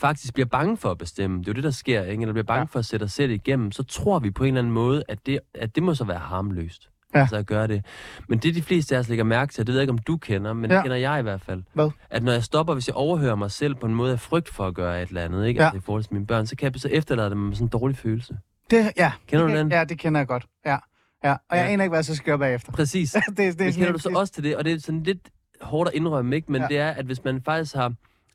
faktisk 0.00 0.34
bliver 0.34 0.46
bange 0.46 0.76
for 0.76 0.90
at 0.90 0.98
bestemme. 0.98 1.38
Det 1.38 1.48
er 1.48 1.52
jo 1.52 1.54
det, 1.54 1.64
der 1.64 1.70
sker, 1.70 2.02
ikke? 2.02 2.20
Eller 2.22 2.32
bliver 2.32 2.44
bange 2.44 2.60
Ja. 2.60 2.64
for 2.64 2.78
at 2.78 2.84
sætte 2.84 3.04
os 3.04 3.12
selv 3.12 3.30
igennem, 3.30 3.72
så 3.72 3.82
tror 3.82 4.18
vi 4.18 4.30
på 4.30 4.44
en 4.44 4.48
eller 4.48 4.58
anden 4.60 4.72
måde, 4.72 5.02
at 5.08 5.26
det, 5.26 5.38
at 5.54 5.74
det 5.74 5.82
må 5.82 5.94
så 5.94 6.04
være 6.04 6.18
harmløst. 6.18 6.88
Ja. 7.14 7.20
Altså 7.20 7.36
at 7.36 7.46
gøre 7.46 7.66
det. 7.66 7.84
Men 8.28 8.38
det, 8.38 8.54
de 8.54 8.62
fleste 8.62 8.94
af 8.96 9.00
os 9.00 9.08
lægger 9.08 9.24
mærke 9.24 9.52
til, 9.52 9.66
det 9.66 9.72
ved 9.72 9.80
jeg 9.80 9.82
ikke, 9.82 9.90
om 9.92 9.98
du 9.98 10.16
kender, 10.16 10.52
men 10.52 10.70
Ja. 10.70 10.76
det 10.76 10.84
kender 10.84 10.96
jeg 10.96 11.18
i 11.18 11.22
hvert 11.22 11.40
fald. 11.40 11.62
Hvad? 11.72 11.90
At 12.10 12.22
når 12.22 12.32
jeg 12.32 12.44
stopper, 12.44 12.74
hvis 12.74 12.88
jeg 12.88 12.94
overhører 12.96 13.34
mig 13.34 13.50
selv 13.50 13.74
på 13.74 13.86
en 13.86 13.94
måde 13.94 14.12
af 14.12 14.20
frygt 14.20 14.48
for 14.48 14.66
at 14.66 14.74
gøre 14.74 15.02
et 15.02 15.08
eller 15.08 15.22
andet, 15.22 15.46
ikke? 15.46 15.60
Ja. 15.60 15.66
Altså, 15.66 15.78
i 15.78 15.80
forhold 15.80 16.02
til 16.02 16.12
mine 16.14 16.26
børn, 16.26 16.46
så 16.46 16.56
kan 16.56 16.72
jeg 16.72 16.80
så 16.80 16.88
efterlade 16.88 17.30
dem 17.30 17.38
med 17.38 17.54
sådan 17.54 17.64
en 17.66 17.68
dårlig 17.68 17.96
følelse. 17.96 18.38
Det, 18.70 18.92
ja. 18.96 19.12
Kender 19.26 19.46
det, 19.46 19.54
du 19.54 19.58
den? 19.58 19.72
Ja, 19.72 19.84
det 19.84 19.98
kender 19.98 20.20
jeg 20.20 20.26
godt. 20.26 20.46
Ja. 20.66 20.76
Ja. 21.24 21.32
Og 21.32 21.56
jeg 21.56 21.64
Ja. 21.66 21.72
aner 21.72 21.84
ikke, 21.84 21.90
hvad 21.90 21.98
jeg 21.98 22.04
så 22.04 22.14
skal 22.14 22.26
gøre 22.26 22.38
bagefter. 22.38 22.72
Præcis. 22.72 23.10
det, 23.12 23.22
det, 23.36 23.46
er 23.46 23.52
sådan 23.52 23.72
kender 23.72 23.86
en- 23.88 23.92
du 23.92 23.98
så 23.98 24.08
også 24.16 24.32
til 24.32 24.44
det, 24.44 24.56
og 24.56 24.64
det 24.64 24.72
er 24.72 24.78
sådan 24.80 25.02
lidt 25.02 25.18
hårdt 25.60 25.88
at 25.88 25.94
indrømme, 25.94 26.36
ikke? 26.36 26.52
Men 26.52 26.60
Ja. 26.62 26.68
det 26.68 26.78
er, 26.78 26.90
at 26.90 27.04
hvis 27.06 27.24
man 27.24 27.42
faktisk 27.44 27.74
har 27.74 27.92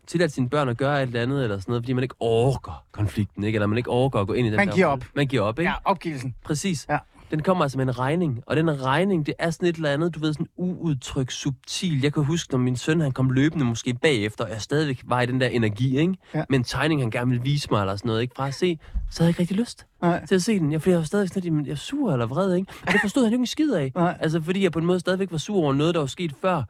tilladt 0.07 0.31
sine 0.31 0.49
børn 0.49 0.69
at 0.69 0.77
gøre 0.77 0.97
et 1.03 1.07
eller 1.07 1.21
andet, 1.21 1.43
eller 1.43 1.57
sådan 1.59 1.71
noget, 1.71 1.83
fordi 1.83 1.93
man 1.93 2.03
ikke 2.03 2.15
orker 2.19 2.85
konflikten, 2.91 3.43
ikke? 3.43 3.55
Eller 3.55 3.67
man 3.67 3.77
ikke 3.77 3.89
orker 3.89 4.19
at 4.19 4.27
gå 4.27 4.33
ind 4.33 4.47
i 4.47 4.49
den 4.49 4.57
Man 4.57 4.67
der 4.67 4.73
giver 4.75 4.87
rolle. 4.87 5.03
op. 5.05 5.09
Man 5.15 5.27
giver 5.27 5.41
op, 5.43 5.59
ikke? 5.59 5.69
Ja, 5.71 5.75
opgivelsen. 5.85 6.35
Præcis. 6.45 6.85
Ja. 6.89 6.97
Den 7.31 7.41
kommer 7.41 7.63
altså 7.65 7.77
med 7.77 7.85
en 7.85 7.99
regning, 7.99 8.43
og 8.47 8.55
den 8.55 8.83
regning, 8.83 9.25
det 9.25 9.33
er 9.39 9.49
sådan 9.49 9.69
et 9.69 9.75
eller 9.75 9.89
andet, 9.89 10.15
du 10.15 10.19
ved, 10.19 10.33
sådan 10.33 10.47
uudtrykt, 10.57 11.33
subtil. 11.33 12.01
Jeg 12.01 12.13
kan 12.13 12.23
huske, 12.23 12.51
når 12.53 12.59
min 12.59 12.75
søn, 12.75 13.01
han 13.01 13.11
kom 13.11 13.29
løbende 13.29 13.65
måske 13.65 13.93
bagefter, 13.93 14.43
og 14.43 14.49
jeg 14.49 14.61
stadigvæk 14.61 15.01
var 15.05 15.21
i 15.21 15.25
den 15.25 15.41
der 15.41 15.47
energi, 15.47 15.99
ikke? 15.99 16.15
Ja. 16.33 16.43
Med 16.49 16.59
en 16.59 16.63
tegning, 16.63 17.01
han 17.01 17.11
gerne 17.11 17.29
ville 17.29 17.43
vise 17.43 17.67
mig, 17.71 17.81
eller 17.81 17.95
sådan 17.95 18.09
noget, 18.09 18.21
ikke? 18.21 18.33
Fra 18.37 18.47
at 18.47 18.53
se, 18.53 18.79
så 19.11 19.19
havde 19.23 19.27
jeg 19.27 19.29
ikke 19.29 19.39
rigtig 19.41 19.57
lyst 19.57 19.85
Nej. 20.01 20.25
til 20.25 20.35
at 20.35 20.41
se 20.43 20.59
den. 20.59 20.71
Jeg, 20.71 20.81
fordi 20.81 20.91
jeg 20.91 20.97
var 20.99 21.05
stadig 21.05 21.27
sådan, 21.29 21.43
jamen, 21.43 21.65
jeg 21.65 21.71
er 21.71 21.75
sur 21.75 22.11
eller 22.13 22.25
vred, 22.25 22.53
ikke? 22.55 22.71
Og 22.87 22.93
det 22.93 23.01
forstod 23.01 23.23
han 23.23 23.33
jo 23.33 23.39
ikke 23.39 23.47
skid 23.51 23.71
af. 23.73 23.91
Nej. 23.95 24.17
Altså, 24.19 24.41
fordi 24.41 24.63
jeg 24.63 24.71
på 24.71 24.79
en 24.79 24.85
måde 24.85 24.99
stadigvæk 24.99 25.31
var 25.31 25.37
sur 25.37 25.57
over 25.63 25.73
noget, 25.73 25.93
der 25.93 25.99
var 25.99 26.07
sket 26.07 26.33
før, 26.41 26.63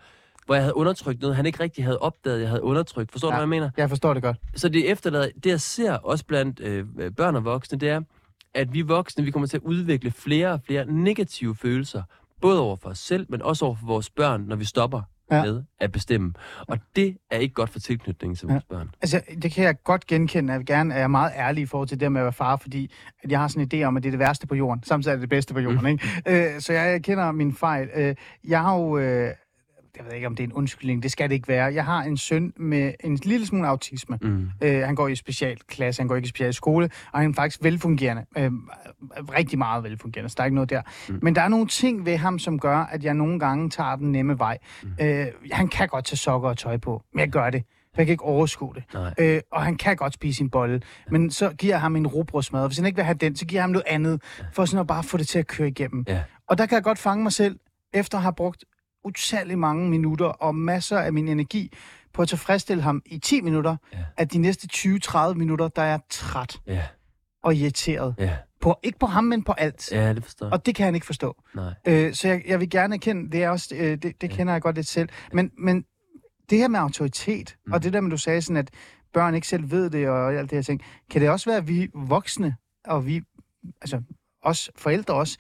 hvor 0.46 0.56
jeg 0.56 0.63
havde 0.63 0.78
undertrykt 0.78 1.22
noget, 1.22 1.36
han 1.36 1.46
ikke 1.46 1.60
rigtig 1.63 1.84
havde 1.84 1.98
opdaget, 2.00 2.40
jeg 2.42 2.50
havde 2.50 2.63
undertrykt. 2.63 3.12
Forstår 3.12 3.28
Ja. 3.28 3.31
du, 3.31 3.36
hvad 3.36 3.42
jeg 3.42 3.50
mener? 3.50 3.69
Jeg 3.78 3.90
forstår 3.90 4.13
det 4.13 4.24
godt. 4.24 4.38
Så 4.56 4.69
det 4.69 4.92
efterlader, 4.92 5.28
det 5.44 5.50
jeg 5.50 5.62
ser 5.62 5.94
også 5.94 6.25
blandt 6.25 6.60
øh, 6.63 6.86
børn 7.18 7.36
og 7.36 7.46
voksne, 7.46 7.78
det 7.80 7.90
er, 7.90 8.02
at 8.56 8.74
vi 8.74 8.81
voksne, 8.81 9.24
vi 9.24 9.31
kommer 9.31 9.48
til 9.48 9.57
at 9.57 9.63
udvikle 9.63 10.12
flere 10.12 10.52
og 10.52 10.60
flere 10.66 10.86
negative 10.86 11.56
følelser, 11.56 12.04
både 12.42 12.62
over 12.62 12.75
for 12.75 12.90
os 12.90 13.00
selv, 13.00 13.25
men 13.30 13.42
også 13.42 13.66
over 13.66 13.75
for 13.75 13.86
vores 13.86 14.10
børn, 14.10 14.42
når 14.42 14.56
vi 14.56 14.66
stopper 14.66 15.02
Ja. 15.31 15.44
med 15.44 15.63
at 15.80 15.92
bestemme. 15.92 16.34
Og 16.68 16.78
det 16.96 17.18
er 17.31 17.38
ikke 17.38 17.54
godt 17.54 17.69
for 17.69 17.80
tilknytningen 17.80 18.36
til 18.36 18.48
vores 18.48 18.63
ja. 18.72 18.75
børn. 18.75 18.90
Altså, 19.02 19.22
det 19.42 19.52
kan 19.52 19.63
jeg 19.63 19.84
godt 19.84 20.07
genkende. 20.07 20.54
Jeg 20.54 20.60
vil 20.60 20.66
gerne 20.66 20.94
er 20.94 21.00
jeg 21.00 21.12
meget 21.12 21.31
ærlig 21.36 21.62
i 21.62 21.66
forhold 21.66 21.88
til 21.88 22.00
det 22.00 22.12
med 22.12 22.22
at 22.22 22.25
være 22.25 22.34
far, 22.34 22.56
fordi 22.56 22.92
at 23.24 23.31
jeg 23.31 23.40
har 23.40 23.48
sådan 23.48 23.69
en 23.72 23.81
idé 23.81 23.86
om, 23.86 23.98
at 23.98 24.04
det 24.04 24.10
er 24.10 24.12
det 24.12 24.19
værste 24.19 24.48
på 24.48 24.56
jorden. 24.56 24.84
Samtidig 24.84 25.12
er 25.12 25.16
det 25.16 25.22
det 25.22 25.30
bedste 25.30 25.54
på 25.54 25.60
jorden, 25.60 25.80
mm. 25.81 25.88
ikke? 25.88 26.10
Øh, 26.56 26.62
så 26.62 26.74
jeg 26.74 27.04
kender 27.04 27.31
min 27.31 27.54
fejl. 27.54 27.90
Øh, 27.96 28.16
jeg 28.47 28.62
har 28.62 28.76
jo... 28.76 28.97
Øh, 28.97 29.31
jeg 29.97 30.06
ved 30.06 30.14
ikke, 30.14 30.28
om 30.28 30.35
det 30.35 30.44
er 30.44 30.47
en 30.47 30.54
undskyldning. 30.54 31.04
Det 31.04 31.11
skal 31.11 31.30
det 31.30 31.35
ikke 31.35 31.47
være. 31.47 31.73
Jeg 31.73 31.85
har 31.85 32.04
en 32.04 32.18
søn 32.18 32.54
med 32.57 32.94
en 33.04 33.16
lille 33.16 33.45
smule 33.45 33.68
autisme. 33.68 34.18
Mm. 34.21 34.49
Øh, 34.61 34.81
han 34.81 34.95
går 34.95 35.07
i 35.07 35.16
specialklasse, 35.16 36.02
han 36.02 36.07
går 36.07 36.16
ikke 36.16 36.25
i 36.25 36.30
specialskole, 36.30 36.90
og 37.11 37.19
han 37.19 37.30
er 37.30 37.33
faktisk 37.33 37.64
velfungerende. 37.64 38.25
Øh, 38.37 38.52
rigtig 39.33 39.57
meget 39.57 39.83
velfungerende, 39.83 40.30
så 40.30 40.33
der 40.37 40.44
er 40.44 40.45
ikke 40.45 40.56
noget 40.56 40.69
der. 40.69 40.81
Mm. 41.09 41.19
Men 41.21 41.35
der 41.35 41.42
er 41.42 41.47
nogle 41.47 41.68
ting 41.68 42.06
ved 42.06 42.18
ham, 42.18 42.40
som 42.40 42.59
gør, 42.59 42.78
at 42.78 43.04
jeg 43.04 43.14
nogle 43.14 43.40
gange 43.40 43.69
tager 43.69 43.95
den 43.95 44.11
nemme 44.11 44.40
vej. 44.40 44.57
Mm. 44.83 44.90
Øh, 45.02 45.28
han 45.52 45.68
kan 45.68 45.87
godt 45.87 46.06
tage 46.06 46.18
sokker 46.18 46.49
og 46.49 46.57
tøj 46.57 46.78
på, 46.78 47.04
men 47.14 47.19
jeg 47.19 47.30
gør 47.30 47.49
det. 47.49 47.64
For 47.94 48.02
jeg 48.02 48.06
kan 48.06 48.11
ikke 48.11 48.23
overskue 48.23 48.73
det. 48.75 48.83
Nej. 48.94 49.14
Øh, 49.18 49.42
og 49.52 49.64
han 49.64 49.75
kan 49.75 49.95
godt 49.95 50.14
spise 50.14 50.37
sin 50.37 50.49
bolle, 50.49 50.81
men 51.11 51.31
så 51.31 51.49
giver 51.49 51.73
jeg 51.73 51.81
ham 51.81 51.95
en 51.95 52.07
rugbrødsmad. 52.07 52.68
Hvis 52.68 52.78
han 52.78 52.85
ikke 52.85 52.95
vil 52.95 53.06
have 53.06 53.18
den, 53.18 53.35
så 53.35 53.45
giver 53.45 53.59
jeg 53.59 53.64
ham 53.64 53.69
noget 53.69 53.85
andet, 53.87 54.21
for 54.54 54.66
sådan 54.66 54.80
at 54.80 54.87
bare 54.87 55.04
få 55.04 55.18
det 55.18 55.28
til 55.28 55.40
at 55.40 55.47
køre 55.47 55.68
igennem. 55.68 56.06
Ja. 56.07 56.21
Og 56.49 56.57
der 56.57 56.66
kan 56.66 56.75
jeg 56.75 56.83
godt 56.83 56.97
fange 56.97 57.23
mig 57.23 57.31
selv, 57.31 57.59
efter 57.94 58.18
at 58.18 58.21
have 58.21 58.33
brugt 58.33 58.66
utallig 59.06 59.59
mange 59.59 59.90
minutter 59.90 60.26
og 60.26 60.56
masser 60.56 60.97
af 61.00 61.14
min 61.14 61.28
energi 61.28 61.74
på 62.14 62.21
at 62.21 62.28
tilfredsstille 62.30 62.83
ham 62.83 63.02
i 63.06 63.19
10 63.19 63.42
minutter, 63.42 63.78
Ja. 63.94 63.97
at 64.18 64.33
de 64.33 64.38
næste 64.38 64.68
20-30 64.74 65.33
minutter, 65.33 65.68
der 65.68 65.81
er 65.81 65.85
jeg 65.90 66.00
træt 66.09 66.62
Ja, 66.68 66.83
og 67.44 67.56
irriteret. 67.56 68.16
ja, 68.19 68.38
På, 68.62 68.80
ikke 68.83 69.00
på 69.00 69.06
ham, 69.06 69.24
men 69.24 69.44
på 69.44 69.52
alt. 69.52 69.92
ja, 69.92 70.14
det 70.14 70.24
forstår. 70.24 70.50
Og 70.50 70.66
det 70.66 70.76
kan 70.76 70.85
han 70.85 70.95
ikke 70.95 71.06
forstå. 71.06 71.42
Nej. 71.56 71.74
Øh, 71.88 72.14
så 72.14 72.28
jeg, 72.28 72.42
jeg 72.47 72.59
vil 72.59 72.69
gerne 72.69 72.95
erkende, 72.95 73.31
det 73.31 73.44
er 73.44 73.50
også, 73.50 73.76
øh, 73.76 73.97
det, 73.97 74.21
det 74.21 74.30
kender 74.30 74.54
jeg 74.54 74.62
godt 74.62 74.76
lidt 74.76 74.88
selv. 74.88 75.09
Men, 75.33 75.52
men 75.57 75.85
det 76.50 76.57
her 76.57 76.68
med 76.68 76.80
autoritet, 76.80 77.56
mm. 77.66 77.74
og 77.74 77.83
det 77.83 77.94
der 77.94 78.02
med, 78.02 78.12
du 78.12 78.18
sagde 78.18 78.42
sådan, 78.42 78.57
at 78.57 78.69
børn 79.14 79.35
ikke 79.35 79.47
selv 79.47 79.71
ved 79.71 79.90
det, 79.90 80.09
og 80.09 80.33
alt 80.33 80.50
det 80.50 80.57
her 80.57 80.64
ting, 80.64 80.81
kan 81.12 81.21
det 81.21 81.30
også 81.30 81.50
være, 81.50 81.57
at 81.57 81.68
vi 81.68 81.90
voksne, 81.94 82.56
og 82.85 83.06
vi, 83.06 83.21
altså 83.81 84.02
os 84.42 84.71
forældre 84.76 85.14
også, 85.14 85.38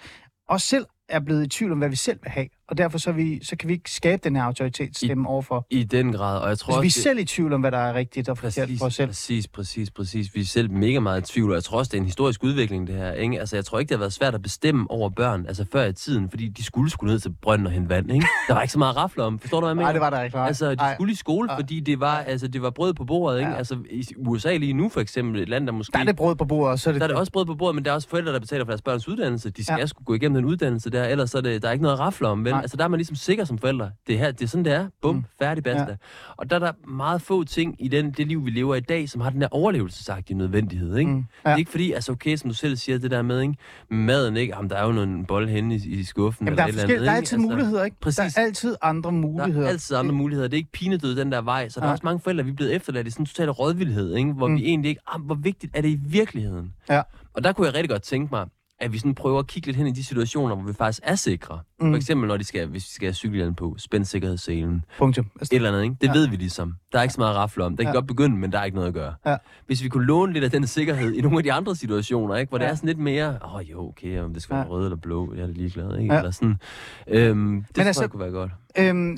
også 0.49 0.67
selv 0.67 0.85
er 1.09 1.19
blevet 1.19 1.45
i 1.45 1.47
tvivl 1.49 1.71
om, 1.71 1.77
hvad 1.77 1.89
vi 1.89 1.95
selv 1.95 2.19
vil 2.23 2.31
have. 2.31 2.47
Og 2.69 2.77
derfor 2.77 2.97
så, 2.97 3.11
vi, 3.11 3.43
så 3.43 3.55
kan 3.55 3.67
vi 3.69 3.73
ikke 3.73 3.91
skabe 3.91 4.21
den 4.23 4.35
her 4.35 4.43
autoritetsstemme 4.43 5.27
overfor. 5.29 5.67
I 5.69 5.83
den 5.83 6.11
grad, 6.13 6.39
og 6.41 6.49
jeg 6.49 6.57
tror 6.59 6.71
Altså, 6.73 6.81
vi 6.81 6.87
er 6.87 6.89
det- 6.89 6.93
selv 7.03 7.19
i 7.19 7.25
tvivl 7.25 7.53
om, 7.53 7.61
hvad 7.61 7.71
der 7.71 7.77
er 7.77 7.93
rigtigt 7.93 8.29
og 8.29 8.37
forkert 8.37 8.69
for 8.79 8.85
os 8.85 8.93
selv. 8.95 9.07
præcis, 9.07 9.47
præcis, 9.47 9.91
præcis. 9.91 10.35
Vi 10.35 10.41
er 10.41 10.45
selv 10.45 10.71
mega 10.71 10.99
meget 10.99 11.29
i 11.29 11.33
tvivl, 11.33 11.49
og 11.51 11.55
jeg 11.55 11.63
tror 11.63 11.77
også, 11.77 11.89
det 11.89 11.97
er 11.97 12.01
en 12.01 12.05
historisk 12.05 12.43
udvikling, 12.43 12.87
det 12.87 12.95
her. 12.95 13.11
Ikke? 13.11 13.39
Altså, 13.39 13.55
jeg 13.55 13.65
tror 13.65 13.79
ikke, 13.79 13.89
det 13.89 13.95
har 13.95 13.99
været 13.99 14.13
svært 14.13 14.35
at 14.35 14.41
bestemme 14.41 14.91
over 14.91 15.09
børn, 15.09 15.45
altså 15.47 15.65
før 15.71 15.85
i 15.85 15.93
tiden, 15.93 16.29
fordi 16.29 16.47
de 16.47 16.63
skulle 16.63 16.89
skulle 16.91 17.11
ned 17.13 17.19
til 17.19 17.33
brønden 17.41 17.67
og 17.67 17.73
hente 17.73 17.89
vand, 17.89 18.11
ikke? 18.11 18.27
Der 18.47 18.53
var 18.53 18.61
ikke 18.61 18.71
så 18.71 18.79
meget 18.79 18.97
rafler 18.97 19.23
om, 19.23 19.39
forstår 19.39 19.59
du, 19.59 19.65
hvad 19.65 19.69
jeg 19.69 19.75
mener? 19.75 19.85
Nej, 19.85 19.91
det 19.91 20.01
var 20.01 20.09
der 20.09 20.21
ikke. 20.23 20.35
Nej. 20.35 20.47
Altså, 20.47 20.69
de 20.71 20.75
Nej. 20.75 20.93
skulle 20.95 21.11
i 21.11 21.15
skole, 21.15 21.49
fordi 21.55 21.79
det 21.79 21.99
var, 21.99 22.17
altså, 22.17 22.47
det 22.47 22.61
var 22.61 22.69
brød 22.69 22.93
på 22.93 23.05
bordet, 23.05 23.39
ikke? 23.39 23.51
Ja. 23.51 23.57
Altså, 23.57 23.77
i 23.91 24.05
USA 24.17 24.57
lige 24.57 24.73
nu, 24.73 24.89
for 24.89 25.01
eksempel, 25.01 25.41
et 25.41 25.49
land, 25.49 25.65
der 25.67 25.73
måske... 25.73 25.91
Der 25.93 25.99
er 25.99 26.03
det 26.03 26.15
brød 26.15 26.35
på 26.35 26.45
bordet, 26.45 26.71
og 26.71 26.79
så 26.79 26.89
er 26.89 26.91
det... 26.91 27.01
der 27.01 27.07
er 27.07 27.11
det 27.11 27.17
også 27.17 27.31
brød 27.31 27.45
på 27.45 27.55
bordet, 27.55 27.75
men 27.75 27.85
der 27.85 27.91
er 27.91 27.95
også 27.95 28.09
forældre, 28.09 28.33
der 28.33 28.39
betaler 28.39 28.65
for 28.65 28.71
deres 28.71 28.81
børns 28.81 29.07
uddannelse. 29.07 29.49
De 29.49 29.63
skal 29.63 29.75
Ja. 29.79 29.85
skulle 29.85 30.05
gå 30.05 30.13
igennem 30.13 30.35
den 30.35 30.45
uddannelse 30.45 30.89
der, 30.89 31.03
ellers 31.03 31.33
er 31.35 31.41
det, 31.41 31.61
der 31.61 31.67
er 31.67 31.71
ikke 31.71 31.83
noget 31.83 31.93
at 31.95 31.99
rafle 31.99 32.27
om. 32.27 32.45
Vel? 32.45 32.54
Nej. 32.55 32.61
Altså, 32.61 32.77
der 32.77 32.83
er 32.83 32.87
man 32.87 32.97
ligesom 32.97 33.15
sikker 33.15 33.45
som 33.45 33.57
forældre. 33.57 33.91
Det, 34.07 34.17
her, 34.19 34.31
det 34.31 34.41
er 34.41 34.47
sådan, 34.47 34.65
det 34.65 34.73
er. 34.73 34.87
Bum, 35.01 35.15
Mm. 35.15 35.23
færdig, 35.39 35.63
basta. 35.63 35.81
Ja. 35.83 35.89
Ja. 35.89 35.95
Og 36.37 36.49
der 36.49 36.55
er 36.55 36.59
der 36.59 36.71
meget 36.87 37.21
få 37.21 37.43
ting 37.43 37.75
i 37.79 37.87
den, 37.87 38.11
det 38.11 38.27
liv, 38.27 38.45
vi 38.45 38.51
lever 38.51 38.75
i 38.75 38.79
dag, 38.79 39.09
som 39.09 39.21
har 39.21 39.29
den 39.29 39.41
der 39.41 39.47
overlevelsesagtige 39.51 40.37
nødvendighed. 40.37 40.97
Ikke? 40.97 41.11
Mm. 41.11 41.17
Ja. 41.17 41.49
Det 41.49 41.53
er 41.53 41.57
ikke 41.57 41.71
fordi, 41.71 41.91
altså 41.91 42.11
okay, 42.11 42.35
som 42.35 42.49
du 42.49 42.55
selv 42.55 42.75
siger, 42.75 42.97
det 42.97 43.11
der 43.11 43.21
med, 43.21 43.41
ikke? 43.41 43.55
maden, 43.89 44.37
ikke? 44.37 44.55
Jamen, 44.55 44.69
der 44.69 44.75
er 44.77 44.85
jo 44.85 44.91
nogle 44.91 45.25
bold 45.25 45.49
henne 45.49 45.75
i, 45.75 45.77
i 45.99 46.03
skuffen. 46.03 46.47
Jamen, 46.47 46.57
der, 46.57 46.63
er 46.63 46.67
eller 46.67 46.83
eller 46.83 46.93
andet, 46.93 47.05
der 47.05 47.11
er 47.11 47.15
ikke? 47.15 47.17
altid 47.17 47.37
muligheder, 47.37 47.83
ikke? 47.83 47.97
præcis. 47.99 48.33
Der 48.33 48.41
er 48.41 48.45
altid 48.45 48.75
andre 48.81 49.11
muligheder. 49.11 49.59
Der 49.61 49.67
er 49.67 49.71
altid 49.71 49.95
andre 49.97 50.13
muligheder. 50.13 50.47
Det 50.47 50.57
er 50.57 50.59
ikke 50.59 50.71
pinedød, 50.71 51.15
den 51.15 51.31
der 51.31 51.41
vej. 51.41 51.69
Så 51.69 51.79
der 51.79 51.85
Nej. 51.85 51.89
er 51.89 51.91
også 51.91 52.05
mange 52.05 52.19
forældre, 52.19 52.43
vi 52.45 52.51
er 52.51 52.55
blevet 52.55 52.75
efterladt 52.75 53.07
i 53.07 53.09
sådan 53.11 53.23
en 53.23 53.27
total 53.27 53.49
rådvildhed, 53.49 54.15
ikke? 54.15 54.31
hvor 54.33 54.47
mm. 54.47 54.55
vi 54.55 54.65
egentlig 54.65 54.89
ikke... 54.89 55.01
Ah, 55.07 55.21
hvor 55.21 55.35
vigtigt 55.35 55.77
er 55.77 55.81
det 55.81 55.89
i 55.89 55.99
virkeligheden? 56.05 56.73
Ja. 56.89 57.01
Og 57.33 57.43
der 57.43 57.53
kunne 57.53 57.67
jeg 57.67 57.73
rigtig 57.75 57.89
godt 57.89 58.01
tænke 58.01 58.27
mig, 58.35 58.45
at 58.79 58.93
vi 58.93 58.97
sådan 58.97 59.15
prøver 59.15 59.39
at 59.39 59.47
kigge 59.47 59.67
lidt 59.67 59.77
hen 59.77 59.87
i 59.87 59.91
de 59.91 60.03
situationer, 60.03 60.55
hvor 60.55 60.65
vi 60.65 60.73
faktisk 60.73 60.99
er 61.03 61.15
sikre. 61.15 61.59
Mm. 61.79 61.91
For 61.91 61.95
eksempel, 61.97 62.27
når 62.27 62.37
de 62.37 62.43
skal, 62.43 62.67
hvis 62.67 62.83
de 62.85 62.91
skal 62.93 63.05
have 63.07 63.13
cykelhjelm 63.13 63.55
på, 63.55 63.75
spænd 63.77 64.05
sikkerhedsselen, 64.05 64.85
Punktum. 64.97 65.25
et 65.41 65.53
eller 65.53 65.69
andet, 65.69 65.83
ikke? 65.83 65.95
Det 66.01 66.07
Ja. 66.07 66.13
ved 66.13 66.27
vi 66.27 66.35
ligesom. 66.35 66.75
Der 66.91 66.99
er 66.99 67.03
ikke 67.03 67.13
så 67.13 67.21
meget 67.21 67.31
at 67.31 67.35
om. 67.65 67.77
Det 67.77 67.85
kan 67.85 67.93
Ja. 67.93 67.97
godt 67.97 68.07
begynde, 68.07 68.37
men 68.37 68.51
der 68.51 68.59
er 68.59 68.63
ikke 68.63 68.75
noget 68.75 68.87
at 68.87 68.93
gøre. 68.93 69.13
Ja. 69.25 69.37
Hvis 69.67 69.83
vi 69.83 69.89
kunne 69.89 70.05
låne 70.05 70.33
lidt 70.33 70.43
af 70.43 70.51
den 70.51 70.67
sikkerhed 70.67 71.13
i 71.13 71.21
nogle 71.21 71.37
af 71.37 71.43
de 71.43 71.53
andre 71.53 71.75
situationer, 71.75 72.35
ikke? 72.35 72.49
hvor 72.49 72.57
Ja. 72.59 72.63
det 72.65 72.71
er 72.71 72.75
sådan 72.75 72.87
lidt 72.87 72.99
mere, 72.99 73.37
åh 73.43 73.55
oh, 73.55 73.71
jo, 73.71 73.87
okay, 73.87 74.19
om 74.21 74.33
det 74.33 74.43
skal 74.43 74.53
være 74.55 74.65
Ja. 74.65 74.69
rød 74.71 74.85
eller 74.85 74.97
blå, 74.97 75.33
jeg 75.35 75.41
er 75.43 75.47
det 75.47 75.57
ligeglad, 75.57 75.97
ikke? 75.99 76.13
Ja. 76.13 76.19
Eller 76.19 76.31
sådan. 76.31 76.55
Øhm, 77.07 77.63
det 77.67 77.75
tror 77.75 77.83
altså- 77.83 78.01
jeg 78.03 78.09
kunne 78.09 78.19
være 78.23 78.31
godt. 78.31 78.51
Øhm, 78.79 79.11
øh, 79.11 79.17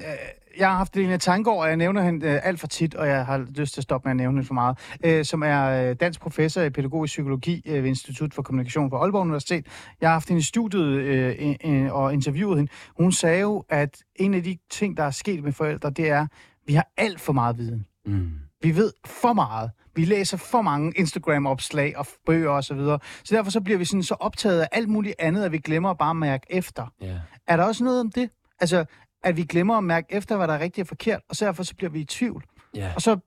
jeg 0.60 0.70
har 0.70 0.78
haft 0.78 0.96
Lene 0.96 1.18
Tangård, 1.18 1.62
og 1.62 1.68
jeg 1.68 1.78
nævner 1.78 2.02
hende 2.02 2.28
øh, 2.28 2.40
alt 2.44 2.60
for 2.60 2.68
tit, 2.68 2.96
og 2.96 3.08
jeg 3.08 3.26
har 3.26 3.46
lyst 3.56 3.74
til 3.74 3.80
at 3.80 3.84
stoppe 3.84 4.08
med 4.08 4.12
at 4.12 4.18
nævne 4.18 4.34
hende 4.34 4.48
for 4.48 4.54
meget, 4.54 4.78
øh, 5.04 5.26
som 5.26 5.44
er 5.44 5.90
øh, 5.90 5.96
dansk 5.96 6.20
professor 6.22 6.62
i 6.62 6.70
pædagogisk 6.70 7.12
psykologi 7.12 7.62
øh, 7.66 7.84
ved 7.84 7.90
Institut 7.90 8.34
for 8.34 8.42
Kommunikation 8.42 8.90
på 8.90 8.98
Aalborg 8.98 9.22
Universitet. 9.22 9.66
Jeg 10.02 10.10
har 10.10 10.14
haft 10.14 10.28
hende 10.28 10.40
i 10.40 10.44
studiet 10.44 10.86
øh, 10.86 11.56
øh, 11.66 11.94
og 11.94 12.14
interviewet 12.14 12.58
hende. 12.58 12.72
Hun 13.00 13.12
sagde 13.12 13.42
jo, 13.42 13.64
at 13.70 13.98
en 14.16 14.34
af 14.34 14.44
de 14.44 14.58
ting, 14.72 14.98
der 14.98 15.04
er 15.04 15.12
sket 15.12 15.44
med 15.44 15.52
forældre, 15.52 15.90
det 15.90 16.10
er, 16.10 16.22
at 16.22 16.28
vi 16.66 16.74
har 16.74 16.88
alt 16.98 17.22
for 17.22 17.34
meget 17.34 17.58
viden. 17.58 17.86
Mm. 18.06 18.32
Vi 18.62 18.76
ved 18.76 18.94
for 19.06 19.34
meget. 19.34 19.72
Vi 19.96 20.06
læser 20.06 20.38
for 20.38 20.62
mange 20.62 20.94
Instagram-opslag 20.96 21.98
og 21.98 22.08
bøger 22.26 22.50
osv. 22.50 22.62
Så, 22.62 22.74
videre. 22.74 23.00
så 23.24 23.36
derfor 23.36 23.52
så 23.52 23.62
bliver 23.62 23.78
vi 23.78 23.86
sådan 23.86 24.04
så 24.04 24.14
optaget 24.14 24.62
af 24.62 24.68
alt 24.72 24.90
muligt 24.90 25.16
andet, 25.20 25.44
at 25.44 25.52
vi 25.52 25.58
glemmer 25.58 25.90
at 25.90 25.98
bare 25.98 26.16
mærke 26.16 26.48
efter. 26.50 26.94
Ja. 27.02 27.20
Er 27.48 27.58
der 27.58 27.64
også 27.64 27.84
noget 27.84 28.00
om 28.00 28.12
det? 28.12 28.30
Altså, 28.60 28.86
at 29.24 29.38
vi 29.38 29.44
glemmer 29.44 29.78
at 29.78 29.84
mærke 29.84 30.08
efter, 30.10 30.38
hvad 30.38 30.48
der 30.48 30.54
er 30.54 30.60
rigtigt 30.60 30.84
og 30.84 30.88
forkert, 30.88 31.22
og 31.30 31.36
så 31.36 31.46
derfor 31.46 31.64
så 31.64 31.76
bliver 31.76 31.90
vi 31.90 32.00
i 32.00 32.06
tvivl. 32.06 32.44
Ja. 32.76 32.92
Og 32.96 33.02
så 33.02 33.18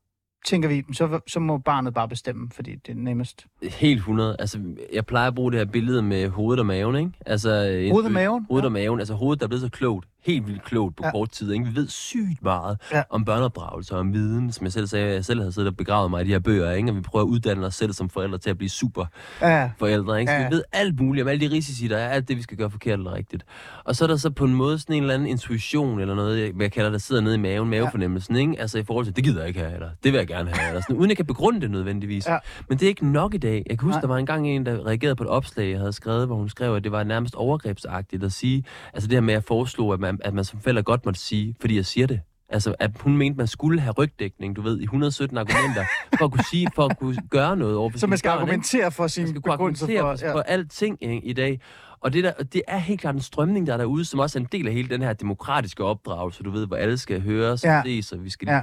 tænker 0.47 0.69
vi, 0.69 0.85
så, 0.93 1.21
så 1.27 1.41
må 1.41 1.59
barnet 1.59 1.95
bare 1.95 2.09
bestemme, 2.09 2.51
fordi 2.53 2.75
det 2.77 2.93
er 2.93 2.97
nemmest. 2.97 3.47
Helt 3.63 3.99
100. 3.99 4.37
Altså, 4.39 4.61
jeg 4.93 5.07
plejer 5.07 5.29
at 5.29 5.35
bruge 5.35 5.53
det 5.53 5.61
her 5.61 5.65
billede 5.65 6.03
med 6.03 6.29
hovedet 6.29 6.61
og 6.61 6.67
maven, 6.67 6.97
ikke? 6.97 7.11
Altså, 7.27 7.49
Hovedet 7.91 8.07
og 8.07 8.13
maven? 8.13 8.47
Hovedet 8.49 8.63
Ja. 8.65 8.67
og 8.69 8.73
maven. 8.73 8.99
Altså, 9.01 9.15
hovedet, 9.15 9.41
der 9.41 9.47
er 9.47 9.49
blevet 9.49 9.63
så 9.63 9.69
klogt. 9.69 10.09
Helt 10.23 10.47
vildt 10.47 10.65
klogt 10.65 10.97
på 10.97 11.03
Ja. 11.07 11.11
kort 11.11 11.31
tid, 11.31 11.53
ikke? 11.53 11.65
Vi 11.67 11.75
ved 11.77 11.89
sygt 11.89 12.43
meget 12.43 12.79
Ja. 12.93 13.03
om 13.11 13.25
børneopdragelse 13.25 13.95
og 13.95 14.01
om 14.01 14.13
viden. 14.13 14.53
Som 14.53 14.65
jeg 14.65 14.73
selv 14.73 14.87
sagde, 14.87 15.15
jeg 15.15 15.25
selv 15.25 15.41
havde 15.41 15.53
siddet 15.53 15.69
og 15.71 15.77
begravet 15.77 16.11
mig 16.11 16.23
i 16.23 16.25
de 16.25 16.31
her 16.31 16.39
bøger, 16.39 16.71
ikke? 16.73 16.91
Og 16.91 16.97
vi 16.97 17.01
prøver 17.01 17.25
at 17.25 17.29
uddanne 17.29 17.67
os 17.67 17.75
selv 17.75 17.93
som 17.93 18.09
forældre 18.09 18.39
til 18.39 18.51
at 18.51 18.59
blive 18.59 18.71
super 18.71 19.05
Ja, 19.43 19.71
forældre, 19.79 20.21
ikke? 20.21 20.33
Så 20.33 20.37
Ja. 20.37 20.49
vi 20.49 20.55
ved 20.55 20.63
alt 20.73 21.01
muligt 21.01 21.23
om 21.23 21.29
alle 21.29 21.49
de 21.49 21.55
risici, 21.55 21.89
der 21.89 21.97
er, 21.97 22.09
alt 22.09 22.29
det, 22.29 22.37
vi 22.37 22.43
skal 22.43 22.57
gøre 22.57 22.71
forkert 22.71 22.99
eller 22.99 23.15
rigtigt. 23.15 23.45
Og 23.85 23.97
så 23.97 24.05
er 24.05 24.09
der 24.09 24.17
så 24.17 24.31
på 24.31 24.45
en 24.45 24.55
måde 24.55 24.79
sådan 24.79 24.97
en 24.97 25.03
eller 25.03 25.15
anden 25.15 25.29
intuition, 25.29 26.01
eller 26.01 26.15
noget, 26.15 26.41
jeg- 26.43 26.53
hvad 26.53 26.65
jeg 26.65 26.73
kalder, 26.73 26.91
der 26.91 26.99
sidder 26.99 27.23
nede 27.23 27.35
i 27.35 27.39
maven, 27.39 27.71
mavefornemmelsen, 27.71 28.37
ikke? 28.37 28.61
Altså 28.61 28.79
i 28.79 28.83
forhold 28.83 29.05
til, 29.07 29.17
det 29.17 29.25
gider 29.25 29.39
jeg 29.39 29.49
ikke 29.49 29.61
have, 29.61 29.75
eller 29.75 29.89
det 30.05 30.13
vil 30.13 30.19
jeg 30.19 30.27
gerne 30.27 30.51
have, 30.51 30.69
eller 30.69 30.81
sådan, 30.83 30.97
uden 30.97 31.09
jeg 31.11 31.17
kan 31.17 31.27
begrunde 31.27 31.61
det 31.61 31.71
nødvendigvis. 31.71 32.27
Ja. 32.29 32.39
Men 32.69 32.79
det 32.79 32.85
er 32.85 32.89
ikke 32.89 33.07
nok 33.13 33.35
i 33.35 33.39
dag. 33.39 33.63
Jeg 33.71 33.79
kan 33.79 33.87
huske, 33.87 33.95
Nej. 33.95 34.01
der 34.01 34.09
var 34.09 34.17
engang 34.17 34.49
en, 34.49 34.67
der 34.67 34.87
reagerede 34.87 35.17
på 35.17 35.23
et 35.23 35.29
opslag, 35.29 35.71
jeg 35.71 35.79
havde 35.79 35.93
skrevet, 35.93 36.27
hvor 36.27 36.37
hun 36.37 36.49
skrev, 36.49 36.75
at 36.75 36.85
det 36.85 36.93
var 36.93 37.05
nærmest 37.05 37.35
overgrebsagtigt 37.35 38.25
at 38.25 38.33
sige, 38.33 38.65
altså 38.95 39.09
det 39.09 39.17
her 39.17 39.21
med 39.21 39.35
at 39.35 39.45
foreslå, 39.45 39.91
at 39.91 40.01
man, 40.01 40.10
at 40.25 40.35
man 40.35 40.45
som 40.45 40.61
forælder 40.61 40.83
godt 40.83 41.05
måtte 41.05 41.21
sige, 41.21 41.57
fordi 41.61 41.77
jeg 41.77 41.87
siger 41.87 42.07
det. 42.07 42.21
Altså, 42.53 42.75
at 42.79 42.91
hun 43.01 43.17
mente, 43.17 43.39
man 43.39 43.47
skulle 43.47 43.81
have 43.81 43.93
rygdækning, 43.99 44.57
du 44.57 44.63
ved, 44.63 44.81
i 44.81 44.83
117 44.83 45.39
argumenter, 45.39 45.85
for 46.19 46.25
at 46.25 46.31
kunne 46.33 46.45
sige, 46.51 46.69
for 46.75 46.85
at 46.85 46.99
kunne 46.99 47.17
gøre 47.31 47.57
noget 47.57 47.77
over 47.77 47.91
for 47.91 47.99
så 47.99 48.07
man 48.07 48.19
skal 48.19 48.29
børn, 48.29 48.39
ikke? 48.39 48.43
argumentere 48.43 48.91
for 48.91 49.03
Man 49.03 49.09
sin 49.09 49.29
skal 49.29 49.41
kunne 49.43 49.53
begrundelse 49.53 49.87
for... 49.87 50.17
for, 50.17 50.33
for 50.33 50.41
alting 50.41 50.99
ikke, 51.01 51.25
i 51.25 51.33
dag. 51.33 51.61
Og 52.03 52.13
det, 52.13 52.25
der, 52.25 52.33
det 52.33 52.63
er 52.69 52.79
helt 52.79 53.01
klart 53.01 53.15
en 53.15 53.21
strømning, 53.21 53.67
der 53.67 53.73
er 53.73 53.77
derude, 53.77 54.05
som 54.05 54.21
også 54.21 54.39
er 54.39 54.41
en 54.41 54.49
del 54.53 54.67
af 54.69 54.73
hele 54.75 54.89
den 54.89 55.03
her 55.03 55.13
demokratiske 55.13 55.85
opdragelse, 55.85 56.43
du 56.43 56.51
ved, 56.51 56.67
hvor 56.67 56.77
alle 56.77 56.99
skal 56.99 57.21
høres 57.23 57.65
Ja. 57.65 57.79
og 57.79 57.83
ses, 57.87 58.13
og 58.13 58.25
vi 58.25 58.31
skal 58.31 58.49
Ja. 58.51 58.61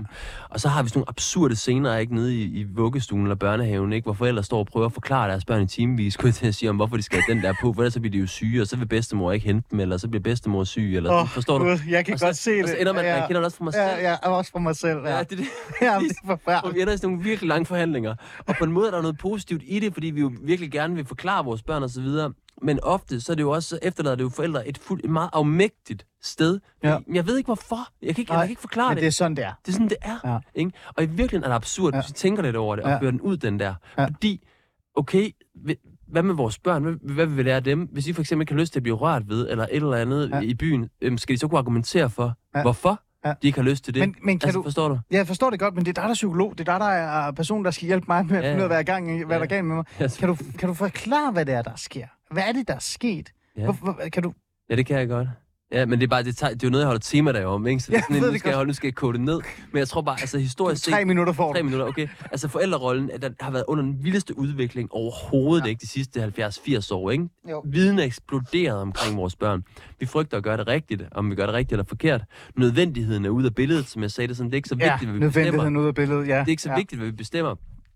Og 0.49 0.59
så 0.59 0.69
har 0.69 0.83
vi 0.83 0.89
sådan 0.89 0.99
nogle 0.99 1.09
absurde 1.09 1.55
scener, 1.55 1.97
ikke, 1.97 2.15
nede 2.15 2.35
i, 2.35 2.41
i 2.43 2.63
vuggestuen 2.63 3.21
eller 3.23 3.35
børnehaven, 3.35 3.93
ikke, 3.93 4.05
hvor 4.05 4.13
forældre 4.13 4.43
står 4.43 4.59
og 4.59 4.65
prøver 4.65 4.85
at 4.85 4.93
forklare 4.93 5.29
deres 5.29 5.45
børn 5.45 5.61
i 5.61 5.67
timevis, 5.67 6.13
skulle 6.13 6.31
til 6.31 6.47
at 6.47 6.55
sige, 6.55 6.69
om 6.69 6.75
hvorfor 6.75 6.95
de 6.97 7.01
skal 7.03 7.21
have 7.27 7.35
den 7.35 7.43
der 7.43 7.53
på, 7.61 7.73
for 7.73 7.81
ellers 7.81 7.93
så 7.93 7.99
bliver 7.99 8.11
de 8.11 8.17
jo 8.17 8.27
syge, 8.27 8.61
og 8.61 8.67
så 8.67 8.77
vil 8.77 8.85
bedstemor 8.85 9.31
ikke 9.31 9.45
hente 9.45 9.67
dem, 9.71 9.79
eller 9.79 9.97
så 9.97 10.07
bliver 10.07 10.21
bedstemor 10.23 10.63
syg, 10.63 10.95
eller 10.95 11.11
oh, 11.21 11.27
forstår 11.27 11.57
du? 11.57 11.63
Gud, 11.65 11.79
jeg 11.89 12.05
kan 12.05 12.13
Og 12.13 12.19
så- 12.19 12.25
godt 12.25 12.37
se 12.37 12.51
det. 12.51 12.63
Og 12.63 12.69
så 12.69 12.75
ender 12.77 12.93
man, 12.93 13.03
ja, 13.05 13.15
jeg 13.15 13.27
kender 13.27 13.39
det 13.39 13.45
også 13.45 13.57
fra 13.57 13.63
mig 13.63 13.73
selv. 13.73 13.83
Ja, 13.83 14.09
ja, 14.09 14.29
også 14.29 14.51
for 14.51 14.59
mig 14.59 14.75
selv. 14.75 14.97
Ja, 15.05 15.15
Ja, 15.15 15.19
det, 15.23 15.29
det. 15.37 15.37
ja 15.81 15.99
det 15.99 16.39
er 16.47 16.59
Og 16.59 16.73
vi 16.75 16.81
ender 16.81 16.93
i 16.93 16.97
sådan 16.97 17.09
nogle 17.09 17.23
virkelig 17.23 17.47
lange 17.47 17.65
forhandlinger. 17.65 18.15
Og 18.47 18.55
på 18.59 18.63
en 18.65 18.71
måde 18.71 18.87
er 18.87 18.91
der 18.91 19.01
noget 19.01 19.17
positivt 19.17 19.61
i 19.65 19.79
det, 19.79 19.93
fordi 19.93 20.07
vi 20.07 20.21
jo 20.21 20.31
virkelig 20.43 20.71
gerne 20.71 20.95
vil 20.95 21.05
forklare 21.05 21.45
vores 21.45 21.63
børn 21.63 21.83
og 21.83 21.89
så 21.89 22.01
videre. 22.01 22.33
Men 22.61 22.79
ofte 22.83 23.21
så 23.21 23.31
er 23.31 23.35
det 23.35 23.43
jo 23.43 23.51
også, 23.51 23.69
så 23.69 23.79
efterlader 23.81 24.15
det 24.15 24.23
jo 24.23 24.29
forældre 24.29 24.67
et, 24.67 24.77
fuld, 24.77 25.01
et 25.03 25.09
meget 25.09 25.29
afmægtigt 25.33 26.05
sted. 26.21 26.59
Ja. 26.83 26.89
Ja. 26.89 26.97
Jeg 27.13 27.27
ved 27.27 27.37
ikke 27.37 27.47
hvorfor. 27.47 27.87
Jeg 28.01 28.15
kan 28.15 28.21
ikke, 28.21 28.33
jeg 28.33 28.41
kan 28.41 28.49
ikke 28.49 28.61
forklare 28.61 28.89
Men 28.89 28.95
det. 28.95 29.01
det 29.01 29.07
er 29.07 29.11
sådan, 29.11 29.35
det 29.37 29.45
er. 29.45 29.51
Det 29.65 29.71
er 29.71 29.73
sådan, 29.73 29.89
det 29.89 29.97
er. 30.01 30.19
Ja. 30.33 30.39
Ikke? 30.55 30.71
Og 30.95 31.03
i 31.03 31.05
virkeligheden 31.05 31.43
er 31.43 31.47
det 31.47 31.55
absurd, 31.55 31.93
Ja. 31.93 32.01
hvis 32.01 32.09
vi 32.09 32.13
tænker 32.13 32.43
lidt 32.43 32.55
over 32.55 32.75
det, 32.75 32.85
og 32.85 32.91
Ja. 32.91 32.97
fører 32.99 33.11
den 33.11 33.21
ud, 33.21 33.37
den 33.37 33.59
der. 33.59 33.73
Ja. 33.97 34.03
Fordi, 34.05 34.47
okay, 34.95 35.31
hvad 36.07 36.23
med 36.23 36.35
vores 36.35 36.59
børn? 36.59 36.83
Hvad, 36.83 37.13
hvad 37.13 37.25
vil 37.25 37.37
vi 37.37 37.43
lære 37.43 37.59
dem? 37.59 37.89
Hvis 37.91 38.05
de 38.05 38.13
for 38.13 38.21
eksempel 38.21 38.43
ikke 38.43 38.53
har 38.53 38.59
lyst 38.59 38.73
til 38.73 38.79
at 38.79 38.83
blive 38.83 38.95
rørt 38.95 39.29
ved, 39.29 39.49
eller 39.49 39.63
et 39.63 39.69
eller 39.75 39.95
andet 39.95 40.29
Ja. 40.29 40.35
ja. 40.35 40.41
i 40.41 40.53
byen, 40.53 40.89
øhm, 41.01 41.17
skal 41.17 41.35
de 41.35 41.39
så 41.39 41.47
kunne 41.47 41.59
argumentere 41.59 42.09
for, 42.09 42.23
Ja. 42.23 42.59
ja. 42.59 42.61
hvorfor 42.61 43.01
Ja. 43.25 43.33
de 43.41 43.47
ikke 43.47 43.59
har 43.61 43.69
lyst 43.69 43.83
til 43.85 43.93
det? 43.93 43.99
Men, 44.01 44.15
men 44.23 44.39
kan 44.39 44.47
altså, 44.47 44.59
du... 44.59 44.63
forstår 44.63 44.87
du? 44.89 44.99
Jeg 45.11 45.27
forstår 45.27 45.49
det 45.49 45.59
godt, 45.59 45.75
men 45.75 45.85
det 45.85 45.89
er 45.89 45.93
dig, 45.93 46.03
der 46.03 46.09
er 46.09 46.13
psykolog. 46.13 46.51
Det 46.57 46.59
er 46.69 46.73
dig, 46.73 46.79
der 46.79 46.85
er 46.91 47.31
personen, 47.31 47.65
der 47.65 47.71
skal 47.71 47.85
hjælpe 47.85 48.05
mig 48.07 48.25
med 48.25 48.37
at 48.37 48.43
Ja, 48.43 48.49
finde 48.49 48.57
ud 48.59 48.63
af, 48.63 48.75
hvad, 48.75 48.83
gang 48.83 49.11
i, 49.19 49.23
hvad 49.23 49.35
Ja. 49.35 49.39
der 49.39 49.43
er 49.43 49.47
galt 49.47 49.65
med 49.65 49.75
mig. 49.75 49.85
Ja, 49.99 50.07
Kan 50.19 50.27
du, 50.27 50.37
kan 50.59 50.67
du 50.69 50.73
forklare, 50.73 51.31
hvad 51.31 51.45
det 51.45 51.53
er, 51.53 51.61
der 51.61 51.71
sker? 51.75 52.07
Hvad 52.31 52.43
er 52.43 52.51
det, 52.51 52.67
der 52.67 52.73
er 52.75 52.79
sket? 52.79 53.29
Ja. 53.57 53.63
Hvor, 53.63 53.73
hvor, 53.73 53.99
kan 54.13 54.23
du... 54.23 54.33
Ja, 54.69 54.75
det 54.75 54.85
kan 54.85 54.99
jeg 54.99 55.07
godt. 55.07 55.27
Ja, 55.71 55.85
men 55.85 55.99
det 55.99 56.05
er 56.05 56.09
bare, 56.09 56.23
det, 56.23 56.37
tager, 56.37 56.53
det 56.53 56.63
er 56.63 56.67
jo 56.67 56.71
noget, 56.71 56.81
jeg 56.81 56.87
holder 56.87 56.99
tema 56.99 57.31
der 57.31 57.45
om, 57.45 57.67
ikke? 57.67 57.79
Så 57.79 57.87
det 57.87 57.93
Ja, 57.93 57.97
er 57.97 58.01
sådan, 58.03 58.15
jeg 58.15 58.25
en, 58.27 58.33
nu 58.33 58.39
skal 58.39 58.49
jeg 58.49 58.55
holde, 58.55 58.67
nu 58.67 58.73
skal 58.73 58.87
jeg 58.87 58.95
kode 58.95 59.13
det 59.13 59.21
ned. 59.21 59.39
Men 59.71 59.79
jeg 59.79 59.87
tror 59.87 60.01
bare, 60.01 60.17
altså 60.21 60.37
historisk 60.39 60.83
set... 60.83 60.93
Tre 60.93 61.05
minutter 61.05 61.33
får 61.33 61.53
Tre 61.53 61.63
minutter, 61.63 61.85
okay. 61.85 62.07
Altså 62.31 62.47
forældrerollen, 62.47 63.09
der 63.21 63.29
har 63.39 63.51
været 63.51 63.63
under 63.67 63.83
den 63.83 64.03
vildeste 64.03 64.37
udvikling 64.37 64.91
overhovedet, 64.91 65.61
Ja. 65.63 65.65
ja. 65.65 65.69
ikke? 65.69 65.81
De 65.81 65.87
sidste 65.87 66.23
70-80 66.39 66.93
år, 66.93 67.11
ikke? 67.11 67.29
Jo. 67.49 67.63
Viden 67.65 67.99
er 67.99 68.03
eksploderet 68.03 68.77
omkring 68.81 69.17
vores 69.17 69.35
børn. 69.35 69.63
Vi 69.99 70.05
frygter 70.05 70.37
at 70.37 70.43
gøre 70.43 70.57
det 70.57 70.67
rigtigt, 70.67 71.03
om 71.11 71.29
vi 71.31 71.35
gør 71.35 71.45
det 71.45 71.55
rigtigt 71.55 71.71
eller 71.71 71.85
forkert. 71.85 72.21
Nødvendigheden 72.55 73.25
er 73.25 73.29
ude 73.29 73.45
af 73.45 73.55
billedet, 73.55 73.87
som 73.87 74.01
jeg 74.01 74.11
sagde 74.11 74.27
det 74.27 74.37
sådan. 74.37 74.49
Det 74.51 74.55
er 74.55 74.57
ikke 74.57 74.69
så 74.69 74.75
Ja, 74.79 74.91
vigtigt, 74.93 75.11
hvad 75.11 75.19
vi 75.19 75.25
bestemmer. 75.25 75.45
nødvendigheden 75.45 75.77
ud 75.77 75.87
af 75.87 75.95
billedet, 75.95 76.27
ja. 76.27 76.33
Det 76.39 76.41
er 76.45 76.47
ikke 76.49 76.61
så 76.61 76.69
ja. 76.69 76.75
vigtigt, 76.75 76.99
hvad 76.99 77.09
vi 77.09 77.15
bestemmer 77.15 77.55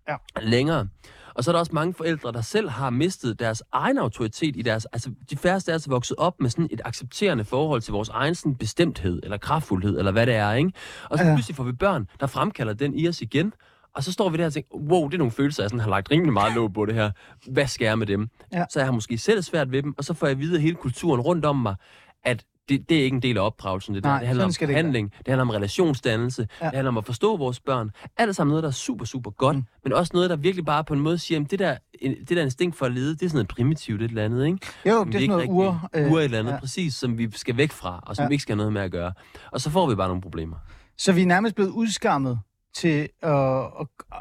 Ja. 0.09 0.15
længere. 0.41 0.87
Og 1.35 1.43
så 1.43 1.51
er 1.51 1.53
der 1.53 1.59
også 1.59 1.71
mange 1.75 1.93
forældre, 1.93 2.31
der 2.31 2.41
selv 2.41 2.69
har 2.69 2.89
mistet 2.89 3.39
deres 3.39 3.63
egen 3.71 3.97
autoritet 3.97 4.55
i 4.55 4.61
deres... 4.61 4.85
Altså, 4.85 5.11
de 5.29 5.37
færreste 5.37 5.71
er 5.71 5.73
altså 5.73 5.89
vokset 5.89 6.17
op 6.17 6.39
med 6.39 6.49
sådan 6.49 6.67
et 6.71 6.81
accepterende 6.85 7.45
forhold 7.45 7.81
til 7.81 7.91
vores 7.91 8.09
egen 8.09 8.35
sådan 8.35 8.55
bestemthed, 8.55 9.19
eller 9.23 9.37
kraftfuldhed, 9.37 9.97
eller 9.97 10.11
hvad 10.11 10.25
det 10.25 10.35
er, 10.35 10.53
ikke? 10.53 10.71
Og 11.09 11.17
så 11.17 11.23
Ja. 11.23 11.33
pludselig 11.35 11.55
får 11.55 11.63
vi 11.63 11.71
børn, 11.71 12.07
der 12.19 12.27
fremkalder 12.27 12.73
den 12.73 12.95
i 12.99 13.07
os 13.07 13.21
igen, 13.21 13.53
og 13.95 14.03
så 14.03 14.11
står 14.11 14.29
vi 14.29 14.37
der 14.37 14.45
og 14.45 14.53
tænker, 14.53 14.77
wow, 14.77 15.07
det 15.07 15.13
er 15.13 15.17
nogle 15.17 15.31
følelser, 15.31 15.63
jeg 15.63 15.69
sådan 15.69 15.79
har 15.79 15.89
lagt 15.89 16.11
rimelig 16.11 16.33
meget 16.33 16.55
låg 16.55 16.73
på 16.73 16.85
det 16.85 16.95
her. 16.95 17.11
Hvad 17.51 17.67
skal 17.67 17.85
jeg 17.85 17.97
med 17.97 18.07
dem? 18.07 18.29
Ja. 18.53 18.65
Så 18.69 18.79
jeg 18.79 18.87
har 18.87 18.91
måske 18.93 19.17
selv 19.17 19.41
svært 19.41 19.71
ved 19.71 19.83
dem, 19.83 19.93
og 19.97 20.03
så 20.03 20.13
får 20.13 20.27
jeg 20.27 20.39
videre 20.39 20.61
hele 20.61 20.75
kulturen 20.75 21.21
rundt 21.21 21.45
om 21.45 21.55
mig, 21.55 21.75
at 22.23 22.45
det, 22.71 22.89
det 22.89 22.99
er 22.99 23.03
ikke 23.03 23.15
en 23.15 23.21
del 23.21 23.37
af 23.37 23.41
opdragelsen. 23.45 23.95
Det. 23.95 24.03
Nej, 24.03 24.17
det 24.19 24.27
handler 24.27 24.45
om 24.45 24.49
det 24.51 24.61
ikke 24.61 24.73
handling, 24.73 25.11
det 25.17 25.27
handler 25.27 25.41
om 25.41 25.49
relationsdannelse, 25.49 26.47
Ja. 26.61 26.65
det 26.65 26.73
handler 26.75 26.87
om 26.91 26.97
at 26.97 27.05
forstå 27.05 27.37
vores 27.37 27.59
børn. 27.59 27.91
Alt 28.17 28.35
sammen 28.35 28.51
noget, 28.51 28.63
der 28.63 28.69
er 28.69 28.73
super, 28.73 29.05
super 29.05 29.31
godt, 29.31 29.55
Mm. 29.57 29.63
men 29.83 29.93
også 29.93 30.11
noget, 30.13 30.29
der 30.29 30.35
virkelig 30.35 30.65
bare 30.65 30.83
på 30.83 30.93
en 30.93 30.99
måde 30.99 31.17
siger, 31.17 31.41
at 31.41 31.51
det 31.51 31.59
der, 31.59 31.77
det 32.01 32.29
der 32.29 32.41
instinkt 32.43 32.75
for 32.75 32.85
at 32.85 32.91
lede, 32.91 33.09
det 33.15 33.21
er 33.23 33.29
sådan 33.29 33.35
noget 33.37 33.47
primitivt 33.47 34.01
et 34.01 34.09
eller 34.09 34.25
andet, 34.25 34.45
ikke? 34.45 34.57
Jo, 34.85 34.91
Som 34.91 35.11
det 35.11 35.15
er 35.15 35.19
sådan 35.19 35.29
noget 35.29 35.47
ur... 35.49 35.89
rigtig- 35.95 36.11
ur 36.11 36.19
et 36.19 36.23
eller 36.23 36.39
andet, 36.39 36.51
ja. 36.51 36.59
præcis, 36.59 36.93
som 36.93 37.17
vi 37.17 37.31
skal 37.37 37.57
væk 37.57 37.71
fra, 37.71 38.03
og 38.07 38.15
som 38.15 38.23
ja. 38.23 38.27
vi 38.27 38.33
ikke 38.33 38.41
skal 38.41 38.53
have 38.53 38.57
noget 38.57 38.73
med 38.73 38.81
at 38.81 38.91
gøre. 38.91 39.11
Og 39.51 39.61
så 39.61 39.69
får 39.69 39.89
vi 39.89 39.95
bare 39.95 40.07
nogle 40.07 40.21
problemer. 40.21 40.55
Så 40.97 41.13
vi 41.13 41.21
er 41.21 41.25
nærmest 41.25 41.55
blevet 41.55 41.69
udskammet 41.71 42.39
til 42.73 43.09
at, 43.21 43.65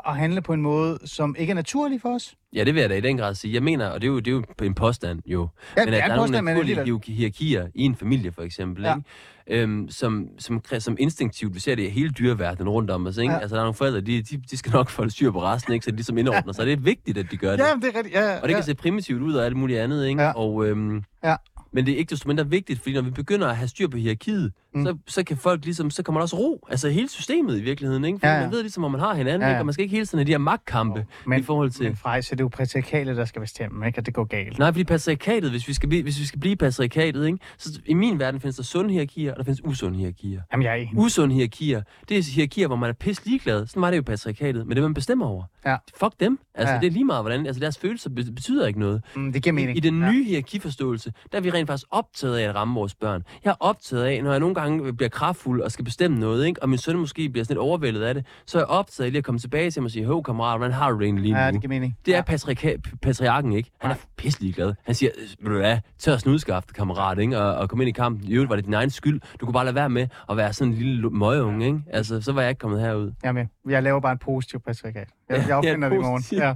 at, 0.07 0.16
handle 0.16 0.42
på 0.42 0.52
en 0.52 0.62
måde, 0.62 0.99
som 1.04 1.37
ikke 1.38 1.50
er 1.50 1.54
naturlig 1.54 2.00
for 2.00 2.14
os? 2.14 2.35
Ja, 2.52 2.64
det 2.64 2.75
vil 2.75 2.80
jeg 2.80 2.90
da 2.90 2.97
i 2.97 3.00
den 3.00 3.16
grad 3.16 3.35
sige. 3.35 3.54
Jeg 3.54 3.62
mener, 3.62 3.87
og 3.88 4.00
det 4.02 4.07
er 4.07 4.12
jo, 4.12 4.19
det 4.19 4.28
er 4.28 4.30
jo 4.61 4.66
en 4.66 4.75
påstand 4.75 5.21
jo, 5.26 5.49
Ja, 5.76 5.85
men 5.85 5.95
at 5.95 6.00
er 6.00 6.07
der 6.07 6.14
er 6.14 6.19
påstand, 6.19 6.45
nogle 6.47 6.75
naturlige 6.75 7.00
hierarkier 7.14 7.66
i 7.75 7.83
en 7.83 7.97
familie, 7.97 8.33
for 8.33 8.42
eksempel, 8.42 8.85
Ja. 8.85 8.95
ikke? 8.97 9.62
Øhm, 9.62 9.88
som, 9.90 10.28
som, 10.38 10.62
som 10.78 10.97
instinktivt, 10.99 11.54
vi 11.54 11.61
ser 11.61 11.75
det 11.75 11.83
i 11.83 11.88
hele 11.88 12.11
dyreverdenen 12.11 12.69
rundt 12.69 12.90
om 12.90 13.07
os, 13.07 13.16
ikke? 13.16 13.30
Ja. 13.33 13.37
Ja. 13.37 13.42
Altså, 13.42 13.54
der 13.57 13.61
er 13.61 13.64
nogle 13.64 13.75
forældre, 13.75 14.00
de, 14.00 14.23
de, 14.23 14.42
de 14.50 14.57
skal 14.57 14.73
nok 14.73 14.90
få 14.97 15.09
styr 15.09 15.30
på 15.30 15.42
resten, 15.42 15.73
ikke? 15.73 15.85
Så 15.85 15.90
de 15.90 15.97
ligesom 15.97 16.19
indordner 16.19 16.52
sig. 16.52 16.66
Det 16.66 16.73
er 16.73 16.76
vigtigt, 16.76 17.19
at 17.19 17.26
de 17.30 17.37
gør 17.37 17.50
det. 17.50 17.59
Ja, 17.59 17.64
det 17.75 17.85
er 17.95 17.99
rigtigt. 17.99 18.14
Ja, 18.14 18.37
Og 18.37 18.42
det 18.42 18.49
ja. 18.49 18.54
kan 18.54 18.64
se 18.64 18.75
primitivt 18.75 19.23
ud 19.23 19.35
og 19.35 19.45
alt 19.45 19.57
muligt 19.57 19.78
andet, 19.80 20.07
ikke? 20.07 20.23
Ja. 20.23 20.33
Og, 20.33 20.66
øhm, 20.66 21.02
Ja. 21.25 21.37
Men 21.73 21.87
det 21.87 21.95
er 21.95 21.99
ikke 21.99 22.11
desto 22.11 22.28
mindre 22.28 22.49
vigtigt, 22.49 22.80
fordi 22.80 22.95
når 22.95 23.02
vi 23.02 23.11
begynder 23.11 23.49
at 23.49 23.57
have 23.57 23.69
styr 23.69 23.88
på 23.88 23.97
hierarkiet, 23.97 24.52
Mm. 24.74 24.84
så, 24.86 24.96
så 25.06 25.22
kan 25.24 25.36
folk 25.36 25.64
ligesom, 25.64 25.90
så 25.90 26.02
kommer 26.02 26.20
der 26.20 26.22
også 26.22 26.36
ro. 26.36 26.66
Altså 26.70 26.88
hele 26.88 27.08
systemet 27.08 27.58
i 27.58 27.62
virkeligheden, 27.62 28.04
ikke? 28.04 28.18
Fordi 28.18 28.26
Ja, 28.26 28.32
ja, 28.32 28.38
ja. 28.40 28.46
man 28.46 28.52
ved 28.52 28.62
ligesom, 28.62 28.80
hvor 28.80 28.88
man 28.88 29.00
har 29.00 29.14
hinanden, 29.14 29.40
Ja, 29.40 29.46
ja, 29.46 29.50
ja. 29.50 29.56
ikke? 29.56 29.62
Og 29.62 29.66
man 29.66 29.72
skal 29.72 29.82
ikke 29.82 29.94
hele 29.96 30.06
tiden 30.06 30.18
have 30.18 30.26
de 30.26 30.30
her 30.32 30.38
magtkampe 30.38 31.06
Men, 31.26 31.40
i 31.40 31.42
forhold 31.42 31.70
til... 31.70 31.84
men 31.84 31.96
Frej, 31.96 32.20
så 32.20 32.34
det 32.34 32.40
er 32.40 32.44
jo 32.44 32.48
patriarkalet, 32.48 33.16
der 33.16 33.24
skal 33.24 33.40
bestemme, 33.40 33.86
ikke? 33.86 33.98
At 33.98 34.06
det 34.06 34.14
går 34.14 34.24
galt. 34.24 34.58
Nej, 34.58 34.72
fordi 34.72 34.84
patriarkatet, 34.84 35.50
hvis 35.50 35.68
vi 35.68 35.72
skal 35.72 35.88
blive, 35.88 36.02
hvis 36.02 36.20
vi 36.20 36.24
skal 36.24 36.40
blive 36.40 36.56
patriarkatet, 36.56 37.26
ikke? 37.26 37.38
så 37.58 37.80
i 37.86 37.94
min 37.94 38.18
verden 38.18 38.40
findes 38.40 38.56
der 38.56 38.62
sunde 38.62 38.90
hierarkier, 38.90 39.30
og 39.32 39.36
der 39.38 39.44
findes 39.44 39.64
usunde 39.64 39.98
hierarkier. 39.98 40.40
Jamen, 40.52 40.64
jeg 40.64 40.70
er 40.72 40.76
enig. 40.76 40.98
Usunde 40.98 41.34
hierarkier, 41.34 41.82
det 42.08 42.18
er 42.18 42.22
hierarkier, 42.34 42.66
hvor 42.66 42.76
man 42.76 42.88
er 42.90 42.94
pisse 42.94 43.22
ligeglad. 43.26 43.66
Sådan 43.66 43.82
var 43.82 43.90
det 43.90 43.96
jo 43.96 44.02
patriarkatet, 44.02 44.66
men 44.66 44.76
det 44.76 44.82
man 44.82 44.94
bestemmer 44.94 45.26
over. 45.26 45.44
Ja. 45.66 45.76
Fuck 46.00 46.12
dem. 46.20 46.38
Altså, 46.54 46.70
Ja. 46.70 46.74
ja. 46.74 46.80
det 46.80 46.86
er 46.86 46.90
lige 46.90 47.04
meget, 47.04 47.22
hvordan... 47.22 47.46
Altså, 47.46 47.60
deres 47.60 47.78
følelser 47.78 48.10
be- 48.10 48.32
betyder 48.34 48.66
ikke 48.66 48.80
noget. 48.80 49.02
Mm, 49.16 49.32
det 49.32 49.42
giver 49.42 49.54
mening. 49.54 49.74
I, 49.76 49.78
I 49.78 49.80
den 49.80 50.00
nye 50.00 50.24
hierarkiforståelse, 50.24 51.12
der 51.32 51.38
er 51.38 51.42
vi 51.42 51.50
rent 51.50 51.66
faktisk 51.66 51.86
optaget 51.90 52.36
af 52.38 52.48
at 52.48 52.54
ramme 52.54 52.74
vores 52.74 52.94
børn. 52.94 53.22
Jeg 53.44 53.50
er 53.50 53.54
optaget 53.60 54.04
af, 54.04 54.24
når 54.24 54.30
jeg 54.30 54.40
nogle 54.40 54.54
gange 54.61 54.93
bliver 54.93 55.09
kraftfuld 55.09 55.61
og 55.62 55.73
skal 55.73 55.85
bestemme 55.85 56.19
noget, 56.21 56.47
ikke? 56.47 56.62
og 56.62 56.69
min 56.69 56.79
søn 56.79 56.97
måske 56.97 57.29
bliver 57.29 57.45
sådan 57.45 57.55
lidt 57.55 57.61
overvældet 57.61 58.02
af 58.02 58.14
det, 58.14 58.26
så 58.47 58.59
er 58.59 58.61
jeg 58.62 58.67
optaget 58.69 59.07
af 59.07 59.12
lige 59.12 59.19
at 59.19 59.25
komme 59.25 59.38
tilbage 59.38 59.71
til 59.71 59.81
ham 59.81 59.85
og 59.85 59.90
sige, 59.90 60.07
hov 60.07 60.23
kammerat, 60.25 60.59
hvordan 60.59 60.73
har 60.75 60.90
du 60.90 60.99
det 60.99 61.05
egentlig 61.05 61.23
lige 61.23 61.38
Ja, 61.45 61.50
nu? 61.50 61.52
det 61.55 61.61
giver 61.61 61.69
mening. 61.69 61.97
Det 62.07 62.14
er 62.14 62.23
ja. 62.29 62.35
patriarka- 62.37 62.97
patriarken, 63.02 63.52
ikke? 63.52 63.71
Han 63.81 63.90
er 63.90 63.95
pisselig 64.17 64.55
glad. 64.55 64.75
Han 64.87 64.95
siger, 64.95 65.11
ved 65.43 65.50
du 65.52 65.59
hvad, 65.59 65.79
tør 65.99 66.17
snudskafte, 66.17 66.75
kammerat, 66.75 67.19
ikke? 67.19 67.38
Og, 67.38 67.55
og 67.55 67.69
kom 67.69 67.81
ind 67.81 67.88
i 67.88 67.93
kampen. 67.93 68.25
I 68.29 68.33
øvrigt 68.33 68.49
var 68.50 68.57
det 68.57 68.64
din 68.64 68.75
egen 68.75 68.90
skyld. 68.90 69.21
Du 69.40 69.47
kunne 69.47 69.52
bare 69.52 69.64
lade 69.64 69.75
være 69.75 69.90
med 69.90 70.07
at 70.31 70.37
være 70.37 70.52
sådan 70.52 70.73
en 70.73 70.79
lille 70.79 71.11
møgeunge, 71.11 71.67
ikke? 71.67 71.81
Altså, 71.93 72.21
så 72.21 72.33
var 72.33 72.40
jeg 72.40 72.50
ikke 72.50 72.59
kommet 72.59 72.81
herud. 72.81 73.12
Er 73.25 73.33
med. 73.33 73.47
Jeg 73.69 73.83
laver 73.83 74.00
bare 74.00 74.12
en 74.12 74.19
positiv 74.19 74.61
patriarkat. 74.61 75.09
Jeg, 75.30 75.38
Ja, 75.38 75.46
jeg 75.46 75.56
opfinder 75.56 75.88
ja, 75.88 75.94
det 75.94 76.00
i 76.00 76.02
morgen. 76.02 76.25
Ja. 76.32 76.54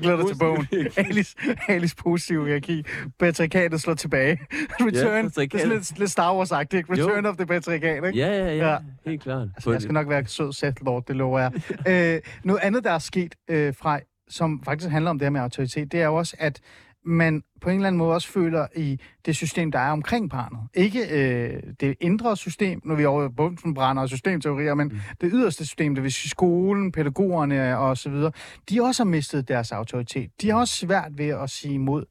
Glæder 0.00 0.16
dig 0.16 0.26
til 0.26 0.38
bogen. 0.38 0.66
Alice, 0.96 1.36
Alice 1.68 1.96
positiv 1.96 2.44
hierarki. 2.44 2.84
Patriarkatet 3.18 3.80
slår 3.80 3.94
tilbage. 3.94 4.38
Return. 4.52 5.24
det 5.24 5.54
er 5.54 5.58
sådan 5.58 5.68
lidt, 5.68 5.98
lidt 5.98 6.10
Star 6.10 6.34
Wars-agtigt. 6.34 6.76
ikke? 6.76 6.98
Jo. 6.98 7.06
Return 7.06 7.26
of 7.26 7.36
the 7.36 7.46
patriarkat, 7.46 8.04
ikke? 8.06 8.18
Ja, 8.18 8.28
ja, 8.28 8.44
ja. 8.44 8.54
Ja. 8.54 8.70
ja. 8.70 8.78
Helt 9.06 9.22
klart. 9.22 9.48
Altså, 9.54 9.72
jeg 9.72 9.82
skal 9.82 9.92
nok 9.94 10.08
være 10.08 10.26
sød 10.26 10.52
Seth 10.52 10.84
Lord, 10.84 11.06
det 11.06 11.16
lover 11.16 11.38
jeg. 11.38 11.52
øh, 12.14 12.20
noget 12.44 12.60
andet, 12.60 12.84
der 12.84 12.90
er 12.90 12.98
sket 12.98 13.34
øh, 13.50 13.74
fra, 13.74 14.00
som 14.28 14.62
faktisk 14.64 14.90
handler 14.90 15.10
om 15.10 15.18
det 15.18 15.26
her 15.26 15.30
med 15.30 15.40
autoritet, 15.40 15.92
det 15.92 16.00
er 16.00 16.06
jo 16.06 16.14
også, 16.14 16.36
at 16.38 16.60
man 17.04 17.42
på 17.60 17.70
en 17.70 17.76
eller 17.76 17.86
anden 17.86 17.98
måde 17.98 18.14
også 18.14 18.28
føler 18.28 18.66
i 18.76 19.00
det 19.26 19.36
system, 19.36 19.72
der 19.72 19.78
er 19.78 19.90
omkring 19.90 20.30
barnet. 20.30 20.60
Ikke 20.74 21.00
øh, 21.10 21.62
det 21.80 21.96
indre 22.00 22.36
system, 22.36 22.80
når 22.84 22.94
vi 22.94 23.02
er 23.02 23.08
over 23.08 23.28
i 23.28 23.28
bundbrænder 23.28 24.02
og 24.02 24.08
systemteorier, 24.08 24.74
men 24.74 24.88
mm. 24.88 25.00
det 25.20 25.30
yderste 25.32 25.66
system, 25.66 25.94
det 25.94 26.04
vil 26.04 26.12
sige 26.12 26.30
skolen, 26.30 26.92
pædagogerne 26.92 27.78
og 27.78 27.98
så 27.98 28.10
videre, 28.10 28.32
de 28.70 28.82
også 28.82 29.02
har 29.02 29.10
mistet 29.10 29.48
deres 29.48 29.72
autoritet. 29.72 30.30
De 30.42 30.50
har 30.50 30.58
også 30.58 30.74
svært 30.74 31.18
ved 31.18 31.28
at 31.28 31.50
sige 31.50 31.74
imod. 31.74 32.04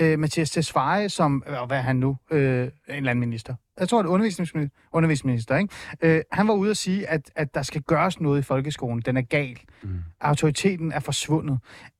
Øh, 0.00 0.18
Mathias 0.18 0.50
Tesfaye, 0.50 1.08
som, 1.08 1.44
hvad 1.66 1.76
er 1.76 1.82
han 1.82 1.96
nu? 1.96 2.16
Øh, 2.30 2.62
en 2.62 2.70
eller 2.88 3.10
anden 3.10 3.20
minister. 3.20 3.54
Jeg 3.80 3.88
tror, 3.88 4.02
det 4.02 4.08
er 4.08 4.12
undervisningsminister, 4.12 4.78
undervisningsminister 4.92 5.56
ikke? 5.56 5.74
Øh, 6.02 6.22
han 6.32 6.48
var 6.48 6.54
ude 6.54 6.70
at 6.70 6.76
sige, 6.76 7.08
at, 7.08 7.30
at 7.36 7.54
der 7.54 7.62
skal 7.62 7.82
gøres 7.82 8.20
noget 8.20 8.38
i 8.38 8.42
folkeskolen. 8.42 9.02
Den 9.06 9.16
er 9.16 9.22
gal. 9.22 9.58
Mm. 9.82 9.88
Autoriteten 10.20 10.92
er 10.92 11.00
forsvundet. 11.00 11.58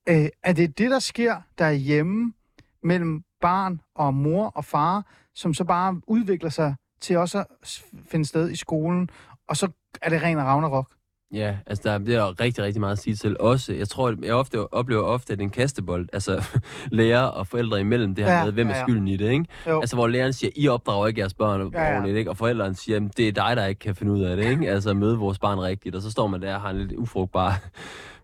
Øh, 0.09 0.27
er 0.43 0.53
det 0.53 0.77
det, 0.77 0.91
der 0.91 0.99
sker 0.99 1.35
derhjemme 1.57 2.33
mellem 2.83 3.23
barn 3.41 3.81
og 3.95 4.13
mor 4.13 4.47
og 4.47 4.65
far, 4.65 5.05
som 5.35 5.53
så 5.53 5.63
bare 5.63 6.01
udvikler 6.07 6.49
sig 6.49 6.75
til 7.01 7.17
også 7.17 7.39
at 7.39 7.83
finde 8.09 8.25
sted 8.25 8.51
i 8.51 8.55
skolen, 8.55 9.09
og 9.47 9.57
så 9.57 9.71
er 10.01 10.09
det 10.09 10.21
ren 10.21 10.37
ragnarok? 10.37 10.95
Ja, 11.33 11.57
altså 11.65 11.81
der, 11.89 11.97
det 11.97 12.15
er 12.15 12.41
rigtig, 12.41 12.63
rigtig 12.63 12.79
meget 12.79 12.91
at 12.91 12.99
sige 12.99 13.15
til. 13.15 13.37
Også, 13.39 13.73
jeg 13.73 13.87
tror, 13.87 14.15
jeg 14.23 14.33
ofte 14.33 14.73
oplever 14.73 15.01
ofte, 15.03 15.33
at 15.33 15.39
er 15.39 15.43
en 15.43 15.49
kastebold, 15.49 16.09
altså 16.13 16.43
lærer 16.91 17.21
og 17.21 17.47
forældre 17.47 17.79
imellem 17.79 18.15
det 18.15 18.25
her 18.25 18.37
Ja, 18.37 18.43
med, 18.45 18.51
hvem 18.53 18.67
er 18.67 18.71
ja, 18.71 18.77
ja. 18.77 18.83
skylden 18.83 19.07
i 19.07 19.17
det, 19.17 19.31
ikke? 19.31 19.45
Jo. 19.67 19.79
Altså, 19.79 19.95
hvor 19.95 20.07
læreren 20.07 20.33
siger, 20.33 20.51
I 20.55 20.67
opdrager 20.67 21.07
ikke 21.07 21.19
jeres 21.21 21.33
børn 21.33 21.71
Ja, 21.73 21.81
ja. 21.83 21.93
ordentligt, 21.93 22.17
ikke? 22.17 22.29
Og 22.29 22.37
forældrene 22.37 22.75
siger, 22.75 22.99
det 23.17 23.27
er 23.27 23.31
dig, 23.31 23.57
der 23.57 23.65
ikke 23.65 23.79
kan 23.79 23.95
finde 23.95 24.11
ud 24.11 24.21
af 24.21 24.37
det, 24.37 24.45
ikke? 24.45 24.69
Altså, 24.71 24.93
møde 24.93 25.17
vores 25.17 25.39
barn 25.39 25.59
rigtigt, 25.59 25.95
og 25.95 26.01
så 26.01 26.11
står 26.11 26.27
man 26.27 26.41
der 26.41 26.55
og 26.55 26.61
har 26.61 26.69
en 26.69 26.77
lidt 26.77 26.93
ufrugtbar 26.93 27.59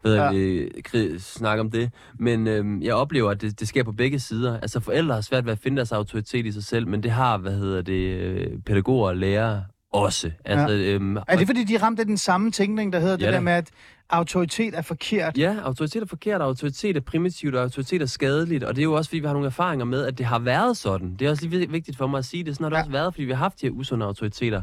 Ja. 0.05 0.24
ja. 0.25 0.31
det, 0.33 0.69
krig, 0.83 1.21
snak 1.21 1.59
om 1.59 1.71
det. 1.71 1.91
Men 2.19 2.47
øhm, 2.47 2.81
jeg 2.81 2.93
oplever, 2.93 3.31
at 3.31 3.41
det, 3.41 3.59
det 3.59 3.67
sker 3.67 3.83
på 3.83 3.91
begge 3.91 4.19
sider. 4.19 4.59
Altså, 4.59 4.79
forældre 4.79 5.15
har 5.15 5.21
svært 5.21 5.45
ved 5.45 5.51
at 5.51 5.59
finde 5.59 5.77
deres 5.77 5.91
autoritet 5.91 6.45
i 6.45 6.51
sig 6.51 6.63
selv, 6.63 6.88
men 6.88 7.03
det 7.03 7.12
har, 7.12 7.38
hvad 7.38 7.51
hedder 7.51 7.81
det, 7.81 8.17
øh, 8.17 8.47
pædagoger 8.65 9.07
og 9.07 9.17
lærere 9.17 9.63
også. 9.95 10.31
Altså, 10.45 10.75
ja. 10.75 10.93
øhm, 10.93 11.17
Er 11.17 11.35
det, 11.37 11.47
fordi 11.47 11.63
de 11.63 11.77
ramte 11.77 12.05
den 12.05 12.17
samme 12.17 12.51
tænkning, 12.51 12.93
der 12.93 13.00
hedder 13.00 13.17
ja, 13.20 13.25
det 13.25 13.33
der 13.33 13.39
med, 13.39 13.53
at 13.53 13.70
autoritet 14.09 14.77
er 14.77 14.81
forkert? 14.81 15.37
Ja, 15.37 15.55
autoritet 15.63 16.03
er 16.03 16.07
forkert, 16.07 16.41
og 16.41 16.48
autoritet 16.48 16.98
er 16.98 17.01
primitivt, 17.01 17.55
og 17.55 17.61
autoritet 17.63 18.01
er 18.01 18.05
skadeligt, 18.05 18.63
og 18.63 18.75
det 18.75 18.81
er 18.81 18.83
jo 18.83 18.93
også, 18.93 19.09
fordi 19.09 19.20
vi 19.20 19.25
har 19.25 19.33
nogle 19.33 19.48
erfaringer 19.48 19.85
med, 19.85 20.05
at 20.05 20.17
det 20.17 20.25
har 20.25 20.39
været 20.39 20.77
sådan. 20.77 21.15
Det 21.20 21.25
er 21.25 21.29
også 21.29 21.46
lige 21.48 21.59
vi- 21.59 21.65
vigtigt 21.72 21.98
for 21.98 22.07
mig 22.07 22.17
at 22.17 22.25
sige 22.25 22.43
det. 22.43 22.55
Sådan 22.55 22.63
har 22.63 22.70
det 22.70 22.75
ja. 22.75 22.81
også 22.81 22.91
været, 22.91 23.13
fordi 23.13 23.24
vi 23.25 23.31
har 23.31 23.37
haft 23.37 23.61
de 23.61 23.65
her 23.65 23.72
usunde 23.74 24.05
autoriteter. 24.05 24.61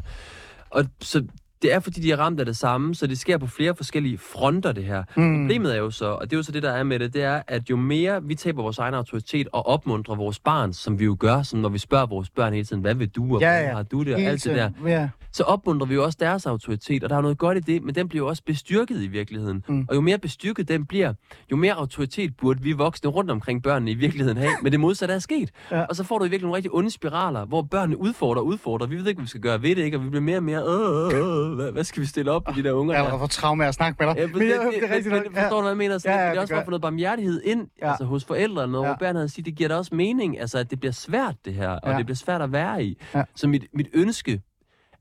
Og 0.69 0.85
så 1.01 1.23
det 1.63 1.73
er, 1.73 1.79
fordi 1.79 2.01
de 2.01 2.11
er 2.11 2.17
ramt 2.17 2.39
af 2.39 2.45
det 2.45 2.57
samme, 2.57 2.95
så 2.95 3.07
det 3.07 3.19
sker 3.19 3.37
på 3.37 3.47
flere 3.47 3.75
forskellige 3.75 4.17
fronter, 4.17 4.71
det 4.71 4.83
her. 4.83 5.03
Mm. 5.17 5.41
Problemet 5.41 5.73
er 5.75 5.79
jo 5.79 5.91
så, 5.91 6.05
og 6.05 6.21
det 6.21 6.33
er 6.33 6.37
jo 6.37 6.43
så 6.43 6.51
det, 6.51 6.63
der 6.63 6.71
er 6.71 6.83
med 6.83 6.99
det, 6.99 7.13
det 7.13 7.23
er, 7.23 7.41
at 7.47 7.69
jo 7.69 7.75
mere 7.75 8.23
vi 8.23 8.35
taber 8.35 8.63
vores 8.63 8.77
egen 8.77 8.93
autoritet 8.93 9.47
og 9.51 9.67
opmuntrer 9.67 10.15
vores 10.15 10.39
barn, 10.39 10.73
som 10.73 10.99
vi 10.99 11.05
jo 11.05 11.15
gør, 11.19 11.43
som 11.43 11.59
når 11.59 11.69
vi 11.69 11.77
spørger 11.77 12.05
vores 12.05 12.29
børn 12.29 12.53
hele 12.53 12.65
tiden, 12.65 12.81
hvad 12.81 12.95
vil 12.95 13.09
du, 13.09 13.35
og 13.35 13.41
Ja, 13.41 13.59
ja, 13.59 13.73
har 13.73 13.83
du 13.83 14.03
det, 14.03 14.13
og 14.13 14.19
Hele 14.19 14.31
alt 14.31 14.43
det 14.43 14.55
der. 14.55 14.69
Ja. 14.85 15.09
så 15.31 15.43
opmuntrer 15.43 15.87
vi 15.87 15.93
jo 15.93 16.03
også 16.03 16.17
deres 16.21 16.45
autoritet, 16.45 17.03
og 17.03 17.09
der 17.09 17.17
er 17.17 17.21
noget 17.21 17.37
godt 17.37 17.57
i 17.57 17.61
det, 17.61 17.83
men 17.83 17.95
den 17.95 18.09
bliver 18.09 18.23
jo 18.23 18.27
også 18.29 18.43
bestyrket 18.45 19.03
i 19.03 19.07
virkeligheden. 19.07 19.63
Mm. 19.67 19.85
Og 19.89 19.95
jo 19.95 20.01
mere 20.01 20.17
bestyrket 20.17 20.67
den 20.67 20.85
bliver, 20.85 21.13
jo 21.51 21.55
mere 21.55 21.73
autoritet 21.73 22.37
burde 22.37 22.61
vi 22.63 22.71
voksne 22.71 23.09
rundt 23.09 23.31
omkring 23.31 23.63
børnene 23.63 23.91
i 23.91 23.95
virkeligheden 23.95 24.37
have, 24.37 24.51
men 24.61 24.71
det 24.71 24.79
modsatte 24.79 25.13
er 25.15 25.19
sket. 25.19 25.51
Ja. 25.71 25.77
Ja. 25.77 25.85
Og 25.85 25.95
så 25.95 26.03
får 26.03 26.17
du 26.17 26.25
i 26.25 26.27
virkeligheden 26.27 26.47
nogle 26.47 26.55
rigtig 26.57 26.73
onde 26.73 26.91
spiraler, 26.91 27.45
hvor 27.45 27.61
børnene 27.61 27.97
udfordrer 27.97 28.41
og 28.41 28.47
udfordrer. 28.47 28.87
Vi 28.87 28.95
ved 28.95 29.07
ikke, 29.07 29.17
hvad 29.17 29.25
vi 29.25 29.29
skal 29.29 29.41
gøre 29.41 29.61
ved 29.61 29.75
det, 29.75 29.83
ikke? 29.83 29.97
og 29.97 30.03
vi 30.03 30.09
bliver 30.09 30.21
mere 30.21 30.37
og 30.37 30.43
mere, 30.43 30.63
øh, 30.63 31.19
øh, 31.19 31.51
øh, 31.51 31.52
hvad, 31.55 31.71
hvad 31.71 31.83
skal 31.83 32.01
vi 32.01 32.07
stille 32.07 32.31
op 32.31 32.43
på 32.43 32.51
de 32.55 32.63
der 32.63 32.71
unger 32.71 32.95
Jeg 32.95 33.03
var 33.11 33.17
for 33.17 33.27
travlt 33.27 33.57
med 33.57 33.65
at 33.65 33.73
snakke 33.73 33.97
med 34.05 34.07
dig. 34.13 34.17
Ja, 34.21 34.27
Men 34.27 34.41
jeg- 34.41 34.49
det, 34.49 34.73
det 34.81 34.89
er 34.89 34.95
rigtigt 34.95 35.15
det, 35.15 35.31
forstår 35.35 35.55
du, 35.55 35.61
hvad 35.61 35.71
jeg 35.71 35.77
mener? 35.77 35.97
Så 35.97 36.09
Ja, 36.09 36.17
ja, 36.19 36.29
det 36.29 36.37
er 36.37 36.41
også 36.41 36.53
for 36.63 36.71
noget 36.71 36.81
barmhjertighed 36.81 37.41
ind 37.45 37.67
Ja. 37.81 37.89
altså, 37.89 38.03
hos 38.05 38.25
forældrene, 38.25 38.77
og 38.77 38.83
Ja. 38.83 38.89
hvor 38.89 38.97
Bernhard 38.97 39.27
siger, 39.27 39.43
det 39.43 39.55
giver 39.55 39.67
da 39.69 39.75
også 39.75 39.95
mening, 39.95 40.39
altså, 40.39 40.57
at 40.57 40.71
det 40.71 40.79
bliver 40.79 40.93
svært, 40.93 41.35
det 41.45 41.53
her, 41.53 41.69
og 41.69 41.91
ja. 41.91 41.97
det 41.97 42.05
bliver 42.05 42.15
svært 42.17 42.41
at 42.41 42.51
være 42.51 42.83
i. 42.83 43.01
Ja. 43.15 43.23
Så 43.35 43.47
mit, 43.47 43.65
mit 43.73 43.87
ønske 43.93 44.41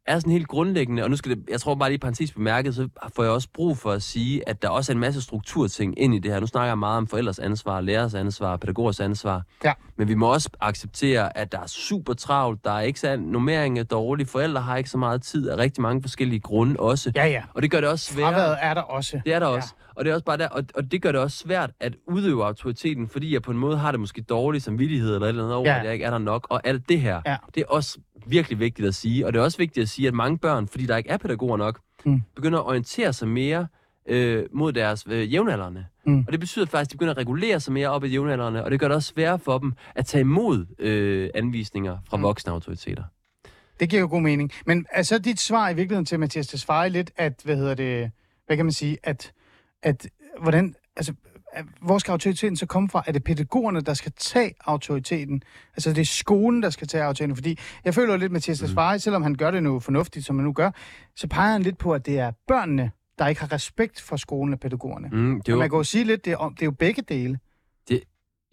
er 0.07 0.19
sådan 0.19 0.33
helt 0.33 0.49
grundlæggende, 0.49 1.03
og 1.03 1.11
nu 1.11 1.17
skal 1.17 1.31
det, 1.37 1.45
jeg 1.51 1.61
tror 1.61 1.75
bare 1.75 1.89
lige 1.91 1.99
parentes 1.99 2.33
bemærket, 2.33 2.75
så 2.75 2.89
får 3.17 3.23
jeg 3.23 3.33
også 3.33 3.49
brug 3.55 3.79
for 3.79 3.91
at 3.91 4.03
sige, 4.03 4.49
at 4.49 4.63
der 4.63 4.69
også 4.69 4.93
er 4.93 4.95
en 4.95 5.01
masse 5.01 5.23
strukturting 5.23 5.99
ind 6.01 6.15
i 6.15 6.19
det 6.19 6.33
her. 6.33 6.41
Nu 6.41 6.47
snakker 6.47 6.69
jeg 6.71 6.79
meget 6.79 6.97
om 6.99 7.07
forældres 7.07 7.39
ansvar, 7.39 7.81
lærers 7.81 8.15
ansvar, 8.15 8.57
pædagogers 8.57 9.01
ansvar. 9.01 9.43
Ja. 9.65 9.73
Men 9.99 10.09
vi 10.09 10.15
må 10.15 10.33
også 10.33 10.51
acceptere, 10.61 11.37
at 11.39 11.53
der 11.53 11.59
er 11.61 11.67
super 11.67 12.13
travlt, 12.13 12.65
der 12.65 12.71
er 12.71 12.81
ikke 12.81 13.01
så 13.01 13.17
nummering 13.17 13.79
er 13.79 13.83
dårlig, 13.83 14.29
forældre 14.29 14.61
har 14.63 14.77
ikke 14.77 14.91
så 14.91 14.99
meget 14.99 15.23
tid 15.23 15.49
af 15.49 15.57
rigtig 15.57 15.83
mange 15.83 16.03
forskellige 16.03 16.41
grunde 16.41 16.81
også. 16.81 17.13
Ja, 17.17 17.27
ja. 17.27 17.43
Og 17.55 17.63
det 17.63 17.71
gør 17.71 17.81
det 17.81 17.89
også 17.89 18.13
sværere. 18.15 18.33
Fraværet 18.33 18.57
er 18.61 18.75
der 18.75 18.81
også. 18.83 19.21
Det 19.25 19.33
er 19.35 19.39
der 19.39 19.47
også. 19.47 19.75
Og 19.97 20.05
det 20.05 20.11
er 20.11 20.15
også 20.15 20.25
bare 20.25 20.37
der, 20.39 20.49
og, 20.49 20.65
og 20.75 20.93
det 20.93 21.03
gør 21.03 21.13
det 21.13 21.21
også 21.21 21.37
svært 21.39 21.71
at 21.81 21.95
udøve 22.09 22.45
autoriteten, 22.45 23.09
fordi 23.09 23.33
jeg 23.35 23.43
på 23.43 23.51
en 23.51 23.59
måde 23.59 23.77
har 23.79 23.91
det 23.91 24.01
måske 24.01 24.23
dårlig 24.23 24.63
samvittighed 24.63 25.15
eller 25.15 25.27
et 25.27 25.29
eller 25.29 25.43
andet 25.43 25.57
over, 25.57 25.69
Ja. 25.69 25.73
ja. 25.75 25.79
at 25.79 25.85
jeg 25.85 25.93
ikke 25.93 26.05
er 26.05 26.11
der 26.11 26.19
nok. 26.19 26.47
Og 26.51 26.61
alt 26.67 26.89
det 26.89 27.01
her, 27.01 27.21
Ja. 27.27 27.37
det 27.55 27.61
er 27.61 27.65
også 27.69 27.99
virkelig 28.27 28.59
vigtigt 28.59 28.89
at 28.89 28.95
sige. 28.95 29.27
Og 29.27 29.33
det 29.33 29.39
er 29.39 29.43
også 29.43 29.59
vigtigt 29.59 29.83
at 29.83 29.89
sige, 29.89 30.09
at 30.09 30.15
mange 30.15 30.39
børn, 30.39 30.69
fordi 30.69 30.87
der 30.87 30.97
ikke 30.97 31.11
er 31.11 31.17
pædagoger 31.17 31.57
nok, 31.57 31.81
Mm. 32.05 32.23
begynder 32.37 32.59
at 32.59 32.67
orientere 32.67 33.13
sig 33.13 33.29
mere 33.29 33.67
øh, 34.07 34.45
mod 34.53 34.73
deres 34.73 35.05
øh, 35.09 35.33
jævnaldrende. 35.33 35.87
Mm. 36.07 36.19
Og 36.27 36.33
det 36.33 36.41
betyder 36.41 36.67
faktisk, 36.67 36.89
at 36.89 36.93
de 36.93 36.97
begynder 36.97 37.11
at 37.13 37.19
regulere 37.19 37.61
sig 37.61 37.73
mere 37.73 37.89
op 37.89 38.05
i 38.05 38.09
jævnaldrende, 38.09 38.65
og 38.65 38.71
det 38.71 38.81
gør 38.81 38.89
det 38.89 38.95
også 38.95 39.13
sværere 39.15 39.39
for 39.39 39.59
dem 39.59 39.73
at 39.95 40.07
tage 40.07 40.21
imod 40.21 40.67
øh, 40.79 41.31
anvisninger 41.35 41.99
fra 42.09 42.17
Mm. 42.17 42.23
voksne 42.23 42.53
autoriteter. 42.53 43.03
Det 43.81 43.91
giver 43.91 44.01
jo 44.01 44.09
god 44.09 44.21
mening. 44.21 44.51
Men 44.67 44.87
er 44.93 45.03
så 45.03 45.19
dit 45.19 45.41
svar 45.41 45.71
i 45.71 45.75
virkeligheden 45.75 46.05
til 46.07 46.21
Mathias 46.21 46.47
Tesfaye 46.47 46.89
lidt, 46.89 47.11
at, 47.17 47.41
hvad 47.45 47.57
hedder 47.57 47.75
det, 47.75 48.11
hvad 48.47 48.57
kan 48.57 48.67
man 48.67 48.73
sige, 48.73 48.99
at, 49.03 49.33
at 49.83 50.07
hvordan, 50.43 50.75
altså, 50.97 51.15
hvor 51.83 51.99
skal 51.99 52.13
autoriteten 52.13 52.57
så 52.57 52.67
komme 52.67 52.89
fra? 52.89 53.03
Er 53.07 53.13
det 53.13 53.25
pædagogerne, 53.25 53.81
der 53.81 53.95
skal 53.95 54.13
tage 54.17 54.55
autoriteten? 54.65 55.43
Altså, 55.77 55.91
det 55.91 55.99
er 55.99 56.05
skolen, 56.05 56.63
der 56.63 56.71
skal 56.71 56.89
tage 56.89 57.05
autoriteten? 57.05 57.37
Fordi 57.37 57.59
jeg 57.85 57.95
føler 57.95 58.17
lidt, 58.17 58.33
Mathias 58.33 58.59
Tesfaye, 58.59 58.99
selvom 58.99 59.23
han 59.23 59.35
gør 59.35 59.51
det 59.51 59.63
nu 59.63 59.81
fornuftigt, 59.81 60.27
som 60.27 60.37
han 60.37 60.45
nu 60.45 60.53
gør, 60.53 60.71
så 61.17 61.27
peger 61.29 61.53
han 61.53 61.63
lidt 61.63 61.79
på, 61.79 61.93
at 61.93 62.07
det 62.07 62.19
er 62.19 62.33
børnene, 62.49 62.91
der 63.19 63.27
ikke 63.27 63.41
har 63.41 63.53
respekt 63.53 64.01
for 64.01 64.17
skolen 64.17 64.55
og 64.55 64.61
pædagogerne. 64.61 65.09
Mm, 65.13 65.35
det 65.35 65.41
Og 65.41 65.49
jo, 65.49 65.59
man 65.59 65.71
kan 65.71 65.77
jo 65.77 65.85
sige 65.85 66.05
lidt, 66.05 66.25
det 66.25 66.33
er, 66.33 66.37
om, 66.37 66.55
det 66.55 66.63
er 66.63 66.67
jo 66.67 66.71
begge 66.71 67.03
dele. 67.03 67.39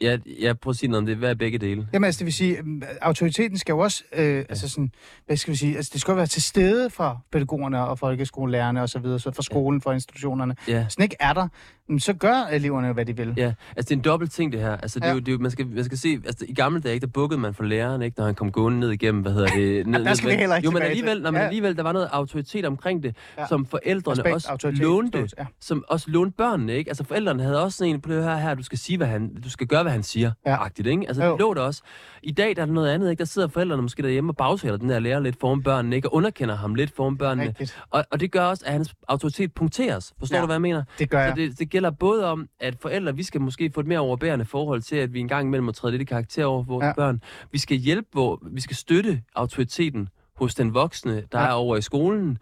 Ja, 0.02 0.18
jeg 0.40 0.60
prøver 0.60 0.74
at 0.74 0.78
sige 0.78 0.90
noget 0.90 1.02
om 1.02 1.06
det. 1.06 1.18
Hvad 1.18 1.30
er 1.30 1.34
begge 1.34 1.58
dele? 1.58 1.88
Jamen 1.94 2.06
altså, 2.06 2.20
det 2.20 2.26
vil 2.26 2.34
sige, 2.34 2.58
øhm, 2.58 2.82
autoriteten 3.02 3.58
skal 3.58 3.74
jo 3.74 3.80
også, 3.80 4.04
øh, 4.16 4.26
ja. 4.36 4.40
altså 4.40 4.70
sådan, 4.70 4.92
hvad 5.26 5.38
skal 5.38 5.52
vi 5.52 5.58
sige, 5.58 5.76
altså 5.76 5.90
det 5.94 6.02
skal 6.02 6.12
jo 6.12 6.16
være 6.16 6.28
til 6.28 6.42
stede 6.42 6.90
for 6.90 7.26
pædagogerne 7.32 7.86
og 7.88 8.00
folkeskolelærerne 8.00 8.82
og 8.82 8.90
så 8.90 9.00
videre, 9.00 9.20
så 9.20 9.32
for 9.32 9.42
skolen, 9.42 9.82
for 9.82 9.92
institutionerne. 9.94 10.56
Ja. 10.68 10.82
Hvis 10.84 10.96
den 10.96 11.04
ikke 11.04 11.16
er 11.20 11.34
der, 11.34 11.48
mm, 11.90 12.00
så 12.00 12.14
gør 12.14 12.48
eleverne 12.52 12.88
jo, 12.88 12.94
hvad 12.94 13.06
de 13.06 13.16
vil. 13.18 13.34
Ja, 13.38 13.54
altså 13.76 13.90
det 13.90 13.92
er 13.92 13.96
en 13.96 14.04
dobbelt 14.04 14.32
ting 14.32 14.52
det 14.52 14.60
her. 14.62 14.78
Altså 14.78 15.00
det 15.00 15.06
er 15.06 15.10
Ja. 15.10 15.14
jo, 15.14 15.20
det 15.20 15.28
er 15.28 15.32
jo 15.32 15.38
man, 15.38 15.52
skal, 15.52 15.68
man 15.68 15.84
skal 15.84 15.98
se, 15.98 16.20
altså 16.26 16.46
i 16.50 16.54
gamle 16.54 16.82
dage, 16.82 16.94
ikke, 16.96 17.06
der 17.06 17.12
bukkede 17.12 17.40
man 17.40 17.54
for 17.54 17.64
læreren, 17.64 18.02
ikke, 18.02 18.18
når 18.20 18.26
han 18.26 18.36
kom 18.36 18.52
gående 18.52 18.80
ned 18.80 18.92
igennem, 18.92 19.22
hvad 19.22 19.32
hedder 19.32 19.48
det? 19.48 19.88
Ned, 19.88 20.06
der 20.06 20.14
skal 20.14 20.30
vi 20.30 20.36
heller 20.36 20.56
ikke 20.56 20.66
Jo, 20.66 20.72
men 20.72 20.82
alligevel, 20.82 21.22
når 21.22 21.32
man 21.32 21.42
Ja. 21.42 21.48
alligevel, 21.48 21.76
der 21.78 21.84
var 21.84 21.92
noget 21.92 22.10
autoritet 22.12 22.66
omkring 22.66 23.04
det, 23.04 23.16
Ja. 23.38 23.42
ja. 23.42 23.48
som 23.48 23.66
forældrene 23.66 24.20
Respekt, 24.36 24.50
også 24.52 24.72
lånte, 24.72 25.28
ja. 25.38 25.46
som 25.60 25.84
også 25.88 26.06
lånte 26.10 26.36
børnene, 26.38 26.74
ikke? 26.76 26.90
Altså 26.90 27.04
forældrene 27.04 27.44
havde 27.44 27.64
også 27.64 27.78
sådan 27.78 27.94
en, 27.94 28.02
på 28.02 28.12
det 28.14 28.24
her, 28.24 28.36
her, 28.38 28.56
du 28.56 28.64
skal 28.64 28.78
sige, 28.78 28.98
hvad 28.98 29.08
han, 29.08 29.34
du 29.44 29.50
skal 29.50 29.68
gøre, 29.68 29.89
hvad 29.90 29.94
han 29.94 30.04
siger, 30.04 30.32
Ja. 30.46 30.64
agtigt, 30.64 30.88
ikke? 30.88 31.08
Altså 31.08 31.24
Jo. 31.26 31.32
det 31.32 31.40
lå 31.40 31.54
der 31.54 31.62
også. 31.62 31.82
I 32.24 32.32
dag 32.32 32.56
der 32.56 32.62
er 32.62 32.66
der 32.66 32.74
noget 32.74 32.90
andet, 32.90 33.10
ikke? 33.12 33.20
Der 33.20 33.26
sidder 33.26 33.48
forældrene 33.48 33.82
måske 33.82 34.04
derhjemme 34.04 34.32
og 34.32 34.36
bagtaler 34.38 34.78
den 34.78 34.90
der 34.90 35.00
lærer 35.00 35.20
lidt 35.20 35.40
foran 35.40 35.64
børnene, 35.64 35.96
ikke? 35.96 36.10
Og 36.10 36.14
underkender 36.16 36.56
ham 36.56 36.76
lidt 36.76 36.96
foran 36.96 37.18
børnene. 37.18 37.48
Rigtigt. 37.48 37.82
Og, 37.90 38.06
og 38.12 38.20
det 38.20 38.32
gør 38.32 38.46
også, 38.46 38.64
at 38.66 38.72
hans 38.74 38.96
autoritet 39.08 39.54
punkteres. 39.54 40.14
Forstår 40.20 40.36
Ja. 40.38 40.42
du, 40.42 40.46
hvad 40.46 40.54
jeg 40.56 40.62
mener? 40.62 40.84
Det 41.00 41.10
gør 41.10 41.18
Så 41.18 41.28
jeg. 41.28 41.36
det, 41.36 41.60
det 41.60 41.70
gælder 41.70 41.90
både 41.92 42.26
om, 42.26 42.48
at 42.60 42.76
forældre, 42.82 43.16
vi 43.16 43.24
skal 43.24 43.42
måske 43.42 43.72
få 43.74 43.80
et 43.80 43.88
mere 43.88 44.00
overbærende 44.00 44.46
forhold 44.46 44.82
til, 44.82 44.96
at 44.96 45.14
vi 45.14 45.20
engang 45.20 45.48
imellem 45.48 45.66
må 45.66 45.72
træde 45.72 45.92
lidt 45.92 46.02
i 46.02 46.06
karakter 46.06 46.46
over 46.46 46.64
for 46.64 46.68
vores 46.74 46.84
Ja. 46.86 46.94
børn. 46.94 47.22
Vi 47.52 47.58
skal 47.58 47.78
hjælpe, 47.78 48.08
hvor, 48.12 48.40
vi 48.52 48.62
skal 48.62 48.76
støtte 48.76 49.22
autoriteten 49.36 50.10
hos 50.38 50.56
den 50.56 50.74
voksne, 50.74 51.24
der 51.32 51.40
Ja. 51.40 51.48
er 51.48 51.52
over 51.52 51.76
i 51.78 51.82
skolen. 51.82 52.38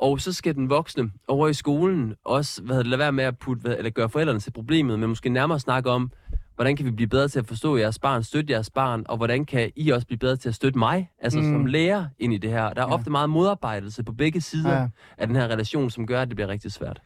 Og 0.00 0.20
så 0.20 0.32
skal 0.32 0.54
den 0.54 0.70
voksne 0.70 1.10
over 1.28 1.48
i 1.48 1.54
skolen 1.54 2.14
også 2.24 2.62
hvad, 2.62 2.78
det, 2.78 2.86
lade 2.86 2.98
være 2.98 3.12
med 3.12 3.24
at 3.24 3.38
putte, 3.38 3.62
hvad, 3.62 3.74
eller 3.78 3.90
gøre 3.90 4.08
forældrene 4.08 4.40
til 4.40 4.50
problemet, 4.50 4.98
men 4.98 5.08
måske 5.08 5.28
nærmere 5.28 5.60
snakke 5.60 5.90
om, 5.90 6.10
hvordan 6.58 6.76
kan 6.76 6.86
vi 6.86 6.90
blive 6.90 7.08
bedre 7.08 7.28
til 7.28 7.38
at 7.38 7.46
forstå 7.46 7.76
jeres 7.76 7.98
barn, 7.98 8.22
støtte 8.22 8.52
jeres 8.52 8.70
barn, 8.70 9.04
og 9.08 9.16
hvordan 9.16 9.44
kan 9.44 9.70
I 9.76 9.90
også 9.90 10.06
blive 10.06 10.18
bedre 10.18 10.36
til 10.36 10.48
at 10.48 10.54
støtte 10.54 10.78
mig, 10.78 11.10
altså 11.22 11.38
Mm. 11.38 11.44
som 11.44 11.66
lærer 11.66 12.06
ind 12.18 12.34
i 12.34 12.38
det 12.38 12.50
her. 12.50 12.72
Der 12.72 12.82
er 12.82 12.86
Ja. 12.88 12.92
ofte 12.94 13.10
meget 13.10 13.30
modarbejdelse 13.30 14.02
på 14.04 14.12
begge 14.12 14.40
sider 14.40 14.72
ja. 14.78 14.88
af 15.18 15.26
den 15.26 15.36
her 15.36 15.48
relation, 15.48 15.90
som 15.90 16.06
gør, 16.06 16.22
at 16.22 16.28
det 16.28 16.36
bliver 16.36 16.48
rigtig 16.48 16.72
svært. 16.72 17.00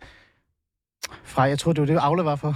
Fra, 1.25 1.43
jeg 1.43 1.59
troede, 1.59 1.81
det 1.81 1.89
var 1.89 2.01
det, 2.01 2.07
Aula 2.07 2.23
var 2.23 2.37
for. 2.37 2.55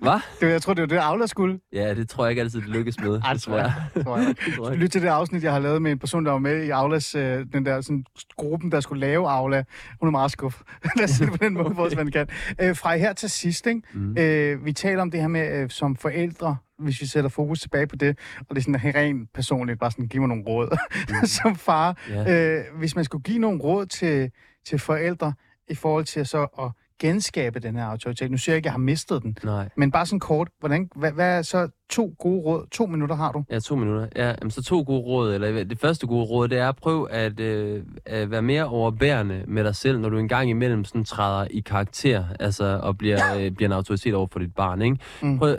Hvad? 0.00 0.12
Det 0.40 0.46
var, 0.46 0.52
jeg 0.52 0.62
troede, 0.62 0.80
det 0.80 0.90
var 0.90 0.96
det, 0.96 1.06
Aula 1.08 1.26
skulle. 1.26 1.60
Ja, 1.72 1.94
det 1.94 2.08
tror 2.08 2.24
jeg 2.24 2.30
ikke 2.30 2.42
altid, 2.42 2.60
det 2.60 2.68
lykkes 2.68 3.00
med. 3.00 3.20
Ej, 3.24 3.32
det 3.32 3.42
tror 3.42 3.56
jeg. 3.58 3.72
Tror 4.04 4.16
jeg. 4.18 4.34
Tror 4.56 4.68
jeg. 4.70 4.78
Lyt 4.78 4.90
til 4.90 5.02
det 5.02 5.08
afsnit, 5.08 5.42
jeg 5.44 5.52
har 5.52 5.58
lavet 5.58 5.82
med 5.82 5.92
en 5.92 5.98
person, 5.98 6.24
der 6.26 6.32
var 6.32 6.38
med 6.38 6.64
i 6.64 6.70
Aulas, 6.70 7.14
øh, 7.14 7.46
den 7.52 7.66
der 7.66 7.80
sådan, 7.80 8.04
gruppen, 8.36 8.72
der 8.72 8.80
skulle 8.80 9.00
lave 9.00 9.28
Aula. 9.28 9.64
Hun 10.00 10.06
er 10.06 10.10
meget 10.10 10.30
skuffet. 10.30 10.66
Lad 10.96 11.04
os 11.04 11.10
sige 11.10 11.30
på 11.30 11.36
den 11.36 11.54
måde, 11.54 11.68
hvor 11.68 11.90
man 11.96 12.10
kan. 12.10 12.28
Øh, 12.60 12.76
fra 12.76 12.96
her 12.96 13.12
til 13.12 13.30
sidst, 13.30 13.66
ikke? 13.66 13.82
Mm. 13.94 14.16
Øh, 14.18 14.64
vi 14.64 14.72
taler 14.72 15.02
om 15.02 15.10
det 15.10 15.20
her 15.20 15.28
med, 15.28 15.62
øh, 15.62 15.70
som 15.70 15.96
forældre, 15.96 16.56
hvis 16.78 17.00
vi 17.00 17.06
sætter 17.06 17.30
fokus 17.30 17.60
tilbage 17.60 17.86
på 17.86 17.96
det, 17.96 18.18
og 18.40 18.46
det 18.56 18.58
er 18.58 18.72
sådan 18.72 18.94
rent 18.94 19.28
personligt, 19.34 19.80
bare 19.80 19.90
sådan, 19.90 20.08
giv 20.08 20.20
mig 20.20 20.28
nogle 20.28 20.44
råd. 20.46 20.78
som 21.26 21.56
far, 21.56 21.96
Ja. 22.08 22.56
øh, 22.58 22.64
hvis 22.78 22.96
man 22.96 23.04
skulle 23.04 23.22
give 23.22 23.38
nogle 23.38 23.60
råd 23.60 23.86
til, 23.86 24.30
til 24.66 24.78
forældre 24.78 25.32
i 25.68 25.74
forhold 25.74 26.04
til 26.04 26.26
så 26.26 26.42
at 26.42 26.70
genskabe 27.00 27.60
den 27.60 27.76
her 27.76 27.84
autoritet. 27.84 28.30
Nu 28.30 28.36
siger 28.36 28.52
jeg 28.52 28.56
ikke, 28.56 28.62
at 28.62 28.66
jeg 28.66 28.72
har 28.72 28.78
mistet 28.78 29.22
den, 29.22 29.38
Nej, 29.44 29.68
men 29.76 29.90
bare 29.90 30.06
sådan 30.06 30.20
kort, 30.20 30.48
hvordan, 30.60 30.88
hvad, 30.96 31.12
hvad 31.12 31.38
er 31.38 31.42
så 31.42 31.68
to 31.90 32.14
gode 32.18 32.40
råd? 32.40 32.66
To 32.70 32.86
minutter 32.86 33.16
har 33.16 33.32
du. 33.32 33.44
ja, 33.50 33.58
to 33.58 33.74
minutter. 33.76 34.06
Ja, 34.16 34.26
jamen, 34.26 34.50
så 34.50 34.62
to 34.62 34.84
gode 34.86 35.00
råd, 35.00 35.34
eller 35.34 35.64
det 35.64 35.78
første 35.78 36.06
gode 36.06 36.24
råd, 36.24 36.48
det 36.48 36.58
er 36.58 36.68
at 36.68 36.76
prøve 36.76 37.10
at, 37.10 37.40
øh, 37.40 37.82
at 38.06 38.30
være 38.30 38.42
mere 38.42 38.64
overbærende 38.64 39.44
med 39.46 39.64
dig 39.64 39.76
selv, 39.76 39.98
når 39.98 40.08
du 40.08 40.18
engang 40.18 40.50
imellem 40.50 40.84
sådan 40.84 41.04
træder 41.04 41.46
i 41.50 41.60
karakter, 41.60 42.24
altså 42.40 42.80
og 42.82 42.98
bliver, 42.98 43.36
øh, 43.38 43.50
bliver 43.50 43.68
en 43.68 43.72
autoritet 43.72 44.14
over 44.14 44.26
for 44.32 44.38
dit 44.38 44.54
barn, 44.54 44.82
ikke? 44.82 44.96
Mm. 45.22 45.38
Prøv, 45.38 45.56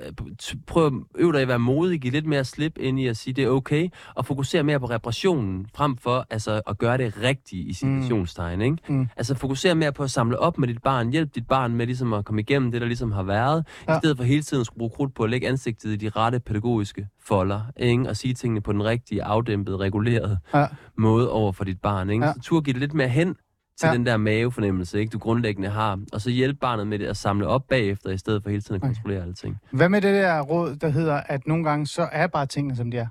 prøv 0.67 0.85
at 0.85 0.93
øve 1.15 1.31
dig 1.31 1.39
i 1.39 1.41
at 1.41 1.47
være 1.47 1.59
modig, 1.59 2.01
give 2.01 2.13
lidt 2.13 2.25
mere 2.25 2.43
slip 2.43 2.77
ind 2.79 2.99
i 2.99 3.07
at 3.07 3.17
sige, 3.17 3.33
det 3.33 3.43
er 3.43 3.49
okay, 3.49 3.89
og 4.15 4.25
fokusere 4.25 4.63
mere 4.63 4.79
på 4.79 4.85
reparationen, 4.85 5.67
frem 5.75 5.97
for 5.97 6.25
altså, 6.29 6.61
at 6.67 6.77
gøre 6.77 6.97
det 6.97 7.13
rigtigt 7.23 7.67
i 7.67 7.73
situationstegn, 7.73 8.61
ikke? 8.61 8.77
Mm. 8.87 9.07
Altså 9.17 9.35
fokusere 9.35 9.75
mere 9.75 9.91
på 9.91 10.03
at 10.03 10.11
samle 10.11 10.39
op 10.39 10.57
med 10.57 10.67
dit 10.67 10.83
barn, 10.83 11.09
hjælp 11.09 11.35
dit 11.35 11.47
barn 11.47 11.75
med 11.75 11.85
ligesom 11.85 12.13
at 12.13 12.25
komme 12.25 12.41
igennem 12.41 12.71
det, 12.71 12.81
der 12.81 12.87
ligesom 12.87 13.11
har 13.11 13.23
været, 13.23 13.65
ja. 13.87 13.95
i 13.95 13.99
stedet 13.99 14.17
for 14.17 14.23
hele 14.23 14.41
tiden 14.41 14.61
at 14.61 14.65
skulle 14.65 14.77
bruge 14.77 14.91
krudt 14.95 15.13
på 15.13 15.23
at 15.23 15.29
lægge 15.29 15.47
ansigtet 15.47 15.89
i 15.89 15.95
de 15.95 16.09
rette 16.21 16.39
pædagogiske 16.39 17.07
folder, 17.23 17.61
ikke? 17.77 18.09
og 18.09 18.17
sige 18.17 18.33
tingene 18.33 18.61
på 18.61 18.73
den 18.73 18.83
rigtige, 18.83 19.23
afdæmpede, 19.23 19.77
regulerede 19.77 20.37
Ja. 20.53 20.65
måde 20.97 21.31
over 21.31 21.51
for 21.51 21.63
dit 21.63 21.81
barn. 21.81 22.09
Ikke? 22.09 22.25
Ja. 22.25 22.33
Så 22.33 22.39
tur 22.41 22.61
give 22.61 22.73
det 22.73 22.79
lidt 22.79 22.93
mere 22.93 23.07
hen 23.07 23.35
til 23.79 23.87
Ja. 23.87 23.93
den 23.93 24.05
der 24.05 24.17
mavefornemmelse, 24.17 24.99
ikke? 24.99 25.09
du 25.09 25.19
grundlæggende 25.19 25.69
har, 25.69 25.99
og 26.13 26.21
så 26.21 26.29
hjælpe 26.29 26.59
barnet 26.59 26.87
med 26.87 26.99
det 26.99 27.05
at 27.05 27.17
samle 27.17 27.47
op 27.47 27.67
bagefter, 27.69 28.09
i 28.09 28.17
stedet 28.17 28.43
for 28.43 28.49
hele 28.49 28.61
tiden 28.61 28.75
at 28.75 28.81
Okay. 28.83 28.93
kontrollere 28.93 29.23
alting. 29.23 29.57
Hvad 29.71 29.89
med 29.89 30.01
det 30.01 30.13
der 30.15 30.41
råd, 30.41 30.75
der 30.75 30.89
hedder, 30.89 31.15
at 31.25 31.47
nogle 31.47 31.63
gange 31.63 31.87
så 31.87 32.07
er 32.11 32.27
bare 32.27 32.45
tingene, 32.45 32.75
som 32.75 32.91
de 32.91 32.97
er? 32.97 33.07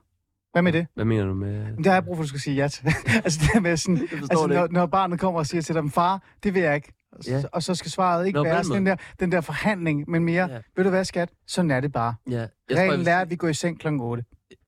Hvad 0.52 0.62
med 0.62 0.72
det? 0.72 0.86
Hvad 0.94 1.04
mener 1.04 1.24
du 1.24 1.34
med... 1.34 1.76
Det 1.76 1.86
har 1.86 1.92
jeg 1.92 2.04
brug 2.04 2.16
for, 2.16 2.22
at 2.22 2.24
du 2.24 2.28
skal 2.28 2.40
sige 2.40 2.56
ja 2.56 2.68
til. 2.68 2.86
altså 3.24 3.38
det 3.42 3.50
her 3.54 3.60
med 3.60 3.76
sådan, 3.76 4.08
altså, 4.12 4.46
når, 4.46 4.68
når 4.70 4.86
barnet 4.86 5.20
kommer 5.20 5.40
og 5.40 5.46
siger 5.46 5.62
til 5.62 5.74
dem, 5.74 5.90
far, 5.90 6.22
det 6.42 6.54
vil 6.54 6.62
jeg 6.62 6.74
ikke. 6.74 6.92
Og 7.12 7.24
så- 7.24 7.30
Ja. 7.30 7.42
Og 7.52 7.62
så 7.62 7.74
skal 7.74 7.90
svaret 7.90 8.26
ikke 8.26 8.36
Nå, 8.36 8.44
være 8.44 8.56
den 8.56 8.64
sådan 8.64 8.76
den 8.78 8.86
der, 8.86 8.96
den 9.20 9.32
der 9.32 9.40
forhandling, 9.40 10.04
men 10.10 10.24
mere, 10.24 10.50
Ja. 10.50 10.60
ved 10.76 10.84
du 10.84 10.90
hvad, 10.90 11.04
skat, 11.04 11.30
sådan 11.46 11.70
er 11.70 11.80
det 11.80 11.92
bare. 11.92 12.14
Ja, 12.30 12.32
jeg 12.38 12.48
tror, 12.70 12.76
jeg 12.76 12.90
Reglen 12.90 13.08
er, 13.08 13.18
at 13.20 13.30
vi 13.30 13.36
går 13.36 13.48
i 13.48 13.54
seng 13.54 13.80
kl. 13.80 13.86
8 14.00 14.24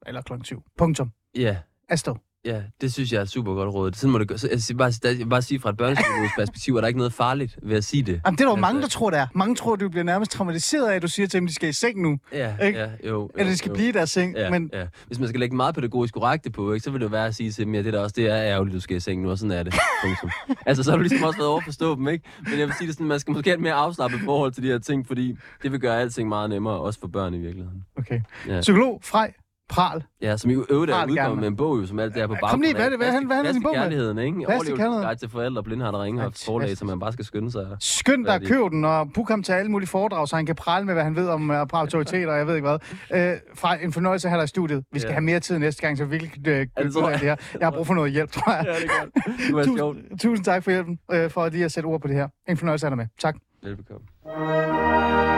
eller 0.07 0.23
kl. 0.23 0.33
7. 0.45 0.63
Punktum. 0.79 1.11
Ja, 1.37 1.57
Afsted. 1.89 2.15
Ja, 2.45 2.63
det 2.81 2.93
synes 2.93 3.13
jeg 3.13 3.19
er 3.19 3.23
et 3.23 3.29
super 3.31 3.55
godt 3.55 3.75
råd. 3.75 3.93
Sådan 3.93 4.11
må 4.11 4.19
det 4.19 4.29
gå. 4.29 4.37
Så, 4.37 4.49
altså, 4.49 4.75
bare, 4.77 5.27
bare 5.31 5.43
sige 5.43 5.61
fra 5.61 5.71
et 5.71 5.77
børnepsykologisk 5.77 6.35
perspektiv, 6.39 6.75
at 6.75 6.77
der 6.77 6.83
er 6.83 6.89
ikke 6.89 6.99
noget 6.99 7.13
farligt 7.13 7.59
ved 7.63 7.77
at 7.77 7.85
sige 7.85 8.03
det. 8.03 8.13
Jamen, 8.13 8.21
det 8.25 8.27
er 8.27 8.37
der 8.37 8.45
jo 8.45 8.51
Altså- 8.51 8.61
mange, 8.61 8.83
der 8.83 8.89
tror, 8.89 9.11
det 9.11 9.19
er. 9.19 9.27
Mange 9.35 9.55
tror, 9.55 9.77
du 9.77 9.89
bliver 9.89 10.05
nærmest 10.05 10.31
traumatiseret 10.31 10.89
af, 10.91 10.97
at 10.97 11.03
du 11.03 11.09
siger 11.09 11.27
til 11.27 11.41
dem, 11.41 11.47
de 11.47 11.55
skal 11.55 11.69
i 11.69 11.73
seng 11.73 12.03
nu. 12.03 12.19
Ja, 12.33 12.57
Ikke? 12.59 12.79
ja, 12.79 12.85
jo, 12.87 13.09
jo. 13.09 13.31
Eller 13.37 13.51
de 13.53 13.57
skal 13.59 13.69
jo. 13.69 13.75
blive 13.75 13.89
i 13.89 13.93
deres 13.93 14.11
seng. 14.11 14.37
Ja, 14.37 14.51
men 14.51 14.71
ja. 14.73 14.87
Hvis 15.07 15.19
man 15.19 15.29
skal 15.29 15.41
lægge 15.41 15.57
meget 15.57 15.75
pædagogisk 15.75 16.15
korrekte 16.15 16.51
på, 16.51 16.73
ikke, 16.73 16.85
så 16.85 16.91
vil 16.91 17.01
det 17.01 17.05
jo 17.07 17.11
være 17.11 17.27
at 17.27 17.35
sige 17.35 17.51
til 17.53 17.65
dem, 17.65 17.75
ja, 17.75 17.83
det 17.83 17.93
der 17.93 18.01
også, 18.01 18.15
det 18.17 18.27
er 18.31 18.37
ærgerligt, 18.37 18.75
du 18.75 18.81
skal 18.81 18.97
i 18.97 19.01
seng 19.01 19.23
nu, 19.23 19.31
og 19.31 19.39
sådan 19.39 19.51
er 19.59 19.63
det. 19.63 19.75
Altså, 20.67 20.83
så 20.83 20.91
har 20.91 20.97
du 20.97 21.03
ligesom 21.03 21.23
også 21.23 21.39
været 21.39 21.49
over 21.51 21.61
forstå 21.61 21.95
dem, 21.95 22.09
ikke? 22.09 22.25
Men 22.51 22.59
jeg 22.59 22.67
vil 22.67 22.75
sige 22.79 22.87
det 22.87 22.95
sådan, 22.95 23.07
man 23.07 23.21
skal 23.21 23.33
måske 23.33 23.51
have 23.51 23.55
et 23.55 23.61
mere 23.63 23.73
afslappet 23.73 24.21
forhold 24.25 24.53
til 24.53 24.63
de 24.63 24.69
her 24.69 24.79
ting, 24.79 25.07
fordi 25.07 25.37
det 25.63 25.73
vil 25.73 25.81
gøre 25.81 26.01
alting 26.01 26.29
meget 26.29 26.51
nemmere, 26.51 26.75
også 26.75 27.01
for 27.01 27.09
børn 27.09 27.35
i 27.35 27.39
virkeligheden. 27.39 27.85
Okay. 27.99 28.21
Ja. 28.49 28.61
Psykolog, 28.61 29.01
Frej, 29.05 29.33
Pral. 29.73 30.03
Ja, 30.23 30.37
som 30.37 30.51
i 30.51 30.55
øvrigt 30.55 30.93
er 30.93 31.07
udkommet 31.11 31.39
med 31.41 31.49
en 31.49 31.57
bog, 31.57 31.79
jo, 31.79 31.87
som 31.87 31.99
alt 31.99 32.15
det 32.15 32.23
er 32.23 32.27
på 32.27 32.33
Kom 32.35 32.39
baggrund 32.41 32.63
lige, 32.63 32.75
hvad 32.75 32.85
er 32.85 32.89
det- 32.89 32.99
hvad 32.99 33.07
hvad 33.07 33.37
handler 33.37 33.53
din 33.53 33.63
bog 33.63 33.73
med? 33.75 33.81
kærligheden, 33.83 34.19
ikke? 34.19 34.39
Til 34.39 34.47
kærligheden. 34.47 34.83
Overlevelsesguide 34.83 35.17
til 35.19 35.29
forældre, 35.29 35.63
blindhed, 35.63 35.89
der 35.93 36.03
ringer 36.03 36.25
og 36.25 36.33
forlag, 36.47 36.77
som 36.77 36.89
man 36.89 36.99
bare 36.99 37.13
skal 37.13 37.25
skynde 37.25 37.51
sig. 37.53 37.67
Skynd 37.81 38.25
dig 38.25 38.35
at 38.35 38.41
det? 38.41 38.49
købe 38.49 38.71
den, 38.71 38.85
og 38.85 39.09
ham 39.29 39.43
til 39.43 39.53
alle 39.53 39.71
mulige 39.71 39.89
foredrag, 39.89 40.29
så 40.29 40.37
han 40.37 40.47
kan 40.47 40.55
prale 40.55 40.87
med, 40.87 40.95
hvad 40.95 41.05
han 41.05 41.17
ved 41.17 41.29
om 41.29 41.51
uh, 41.51 41.57
autoriteter, 41.73 42.33
og 42.33 42.39
jeg 42.39 42.47
ved 42.47 42.55
ikke 42.57 42.69
hvad. 43.11 43.31
Øh, 43.33 43.37
fra 43.55 43.83
en 43.85 43.93
fornøjelse 43.93 44.29
at 44.29 44.31
have 44.31 44.39
dig 44.41 44.45
i 44.45 44.49
studiet. 44.49 44.85
Vi 44.93 44.99
skal 44.99 45.09
Ja. 45.09 45.15
have 45.15 45.25
mere 45.25 45.41
tid 45.41 45.59
næste 45.59 45.83
gang, 45.83 45.99
så 45.99 46.05
vi 46.05 46.11
virkelig 46.11 46.33
uh, 46.39 46.85
det 46.85 46.93
tror 46.95 47.11
jeg. 47.11 47.21
det 47.21 47.29
her. 47.29 47.37
Jeg 47.61 47.67
har 47.67 47.71
brug 47.71 47.87
for 47.87 47.95
noget 47.95 48.13
hjælp, 48.13 48.33
tror 48.33 48.53
jeg. 48.53 48.65
Ja, 48.67 48.73
det 48.73 48.85
er 48.85 49.01
godt. 49.01 49.67
Det 49.67 49.67
tusind, 49.67 50.19
tusind 50.19 50.45
tak 50.45 50.65
for 50.65 50.71
hjælpen, 50.71 50.99
øh, 51.13 51.31
for 51.31 51.49
lige 51.49 51.65
at 51.65 51.73
sætte 51.73 51.87
ord 51.87 52.01
på 52.01 52.09
det 52.09 52.17
her. 52.17 52.29
En 52.49 52.57
fornøjelse 52.57 52.87
at 52.87 52.91
have 52.93 52.97
dig 52.97 53.05
med. 53.05 53.07
Tak. 53.21 53.35
Velbekomme. 53.63 55.32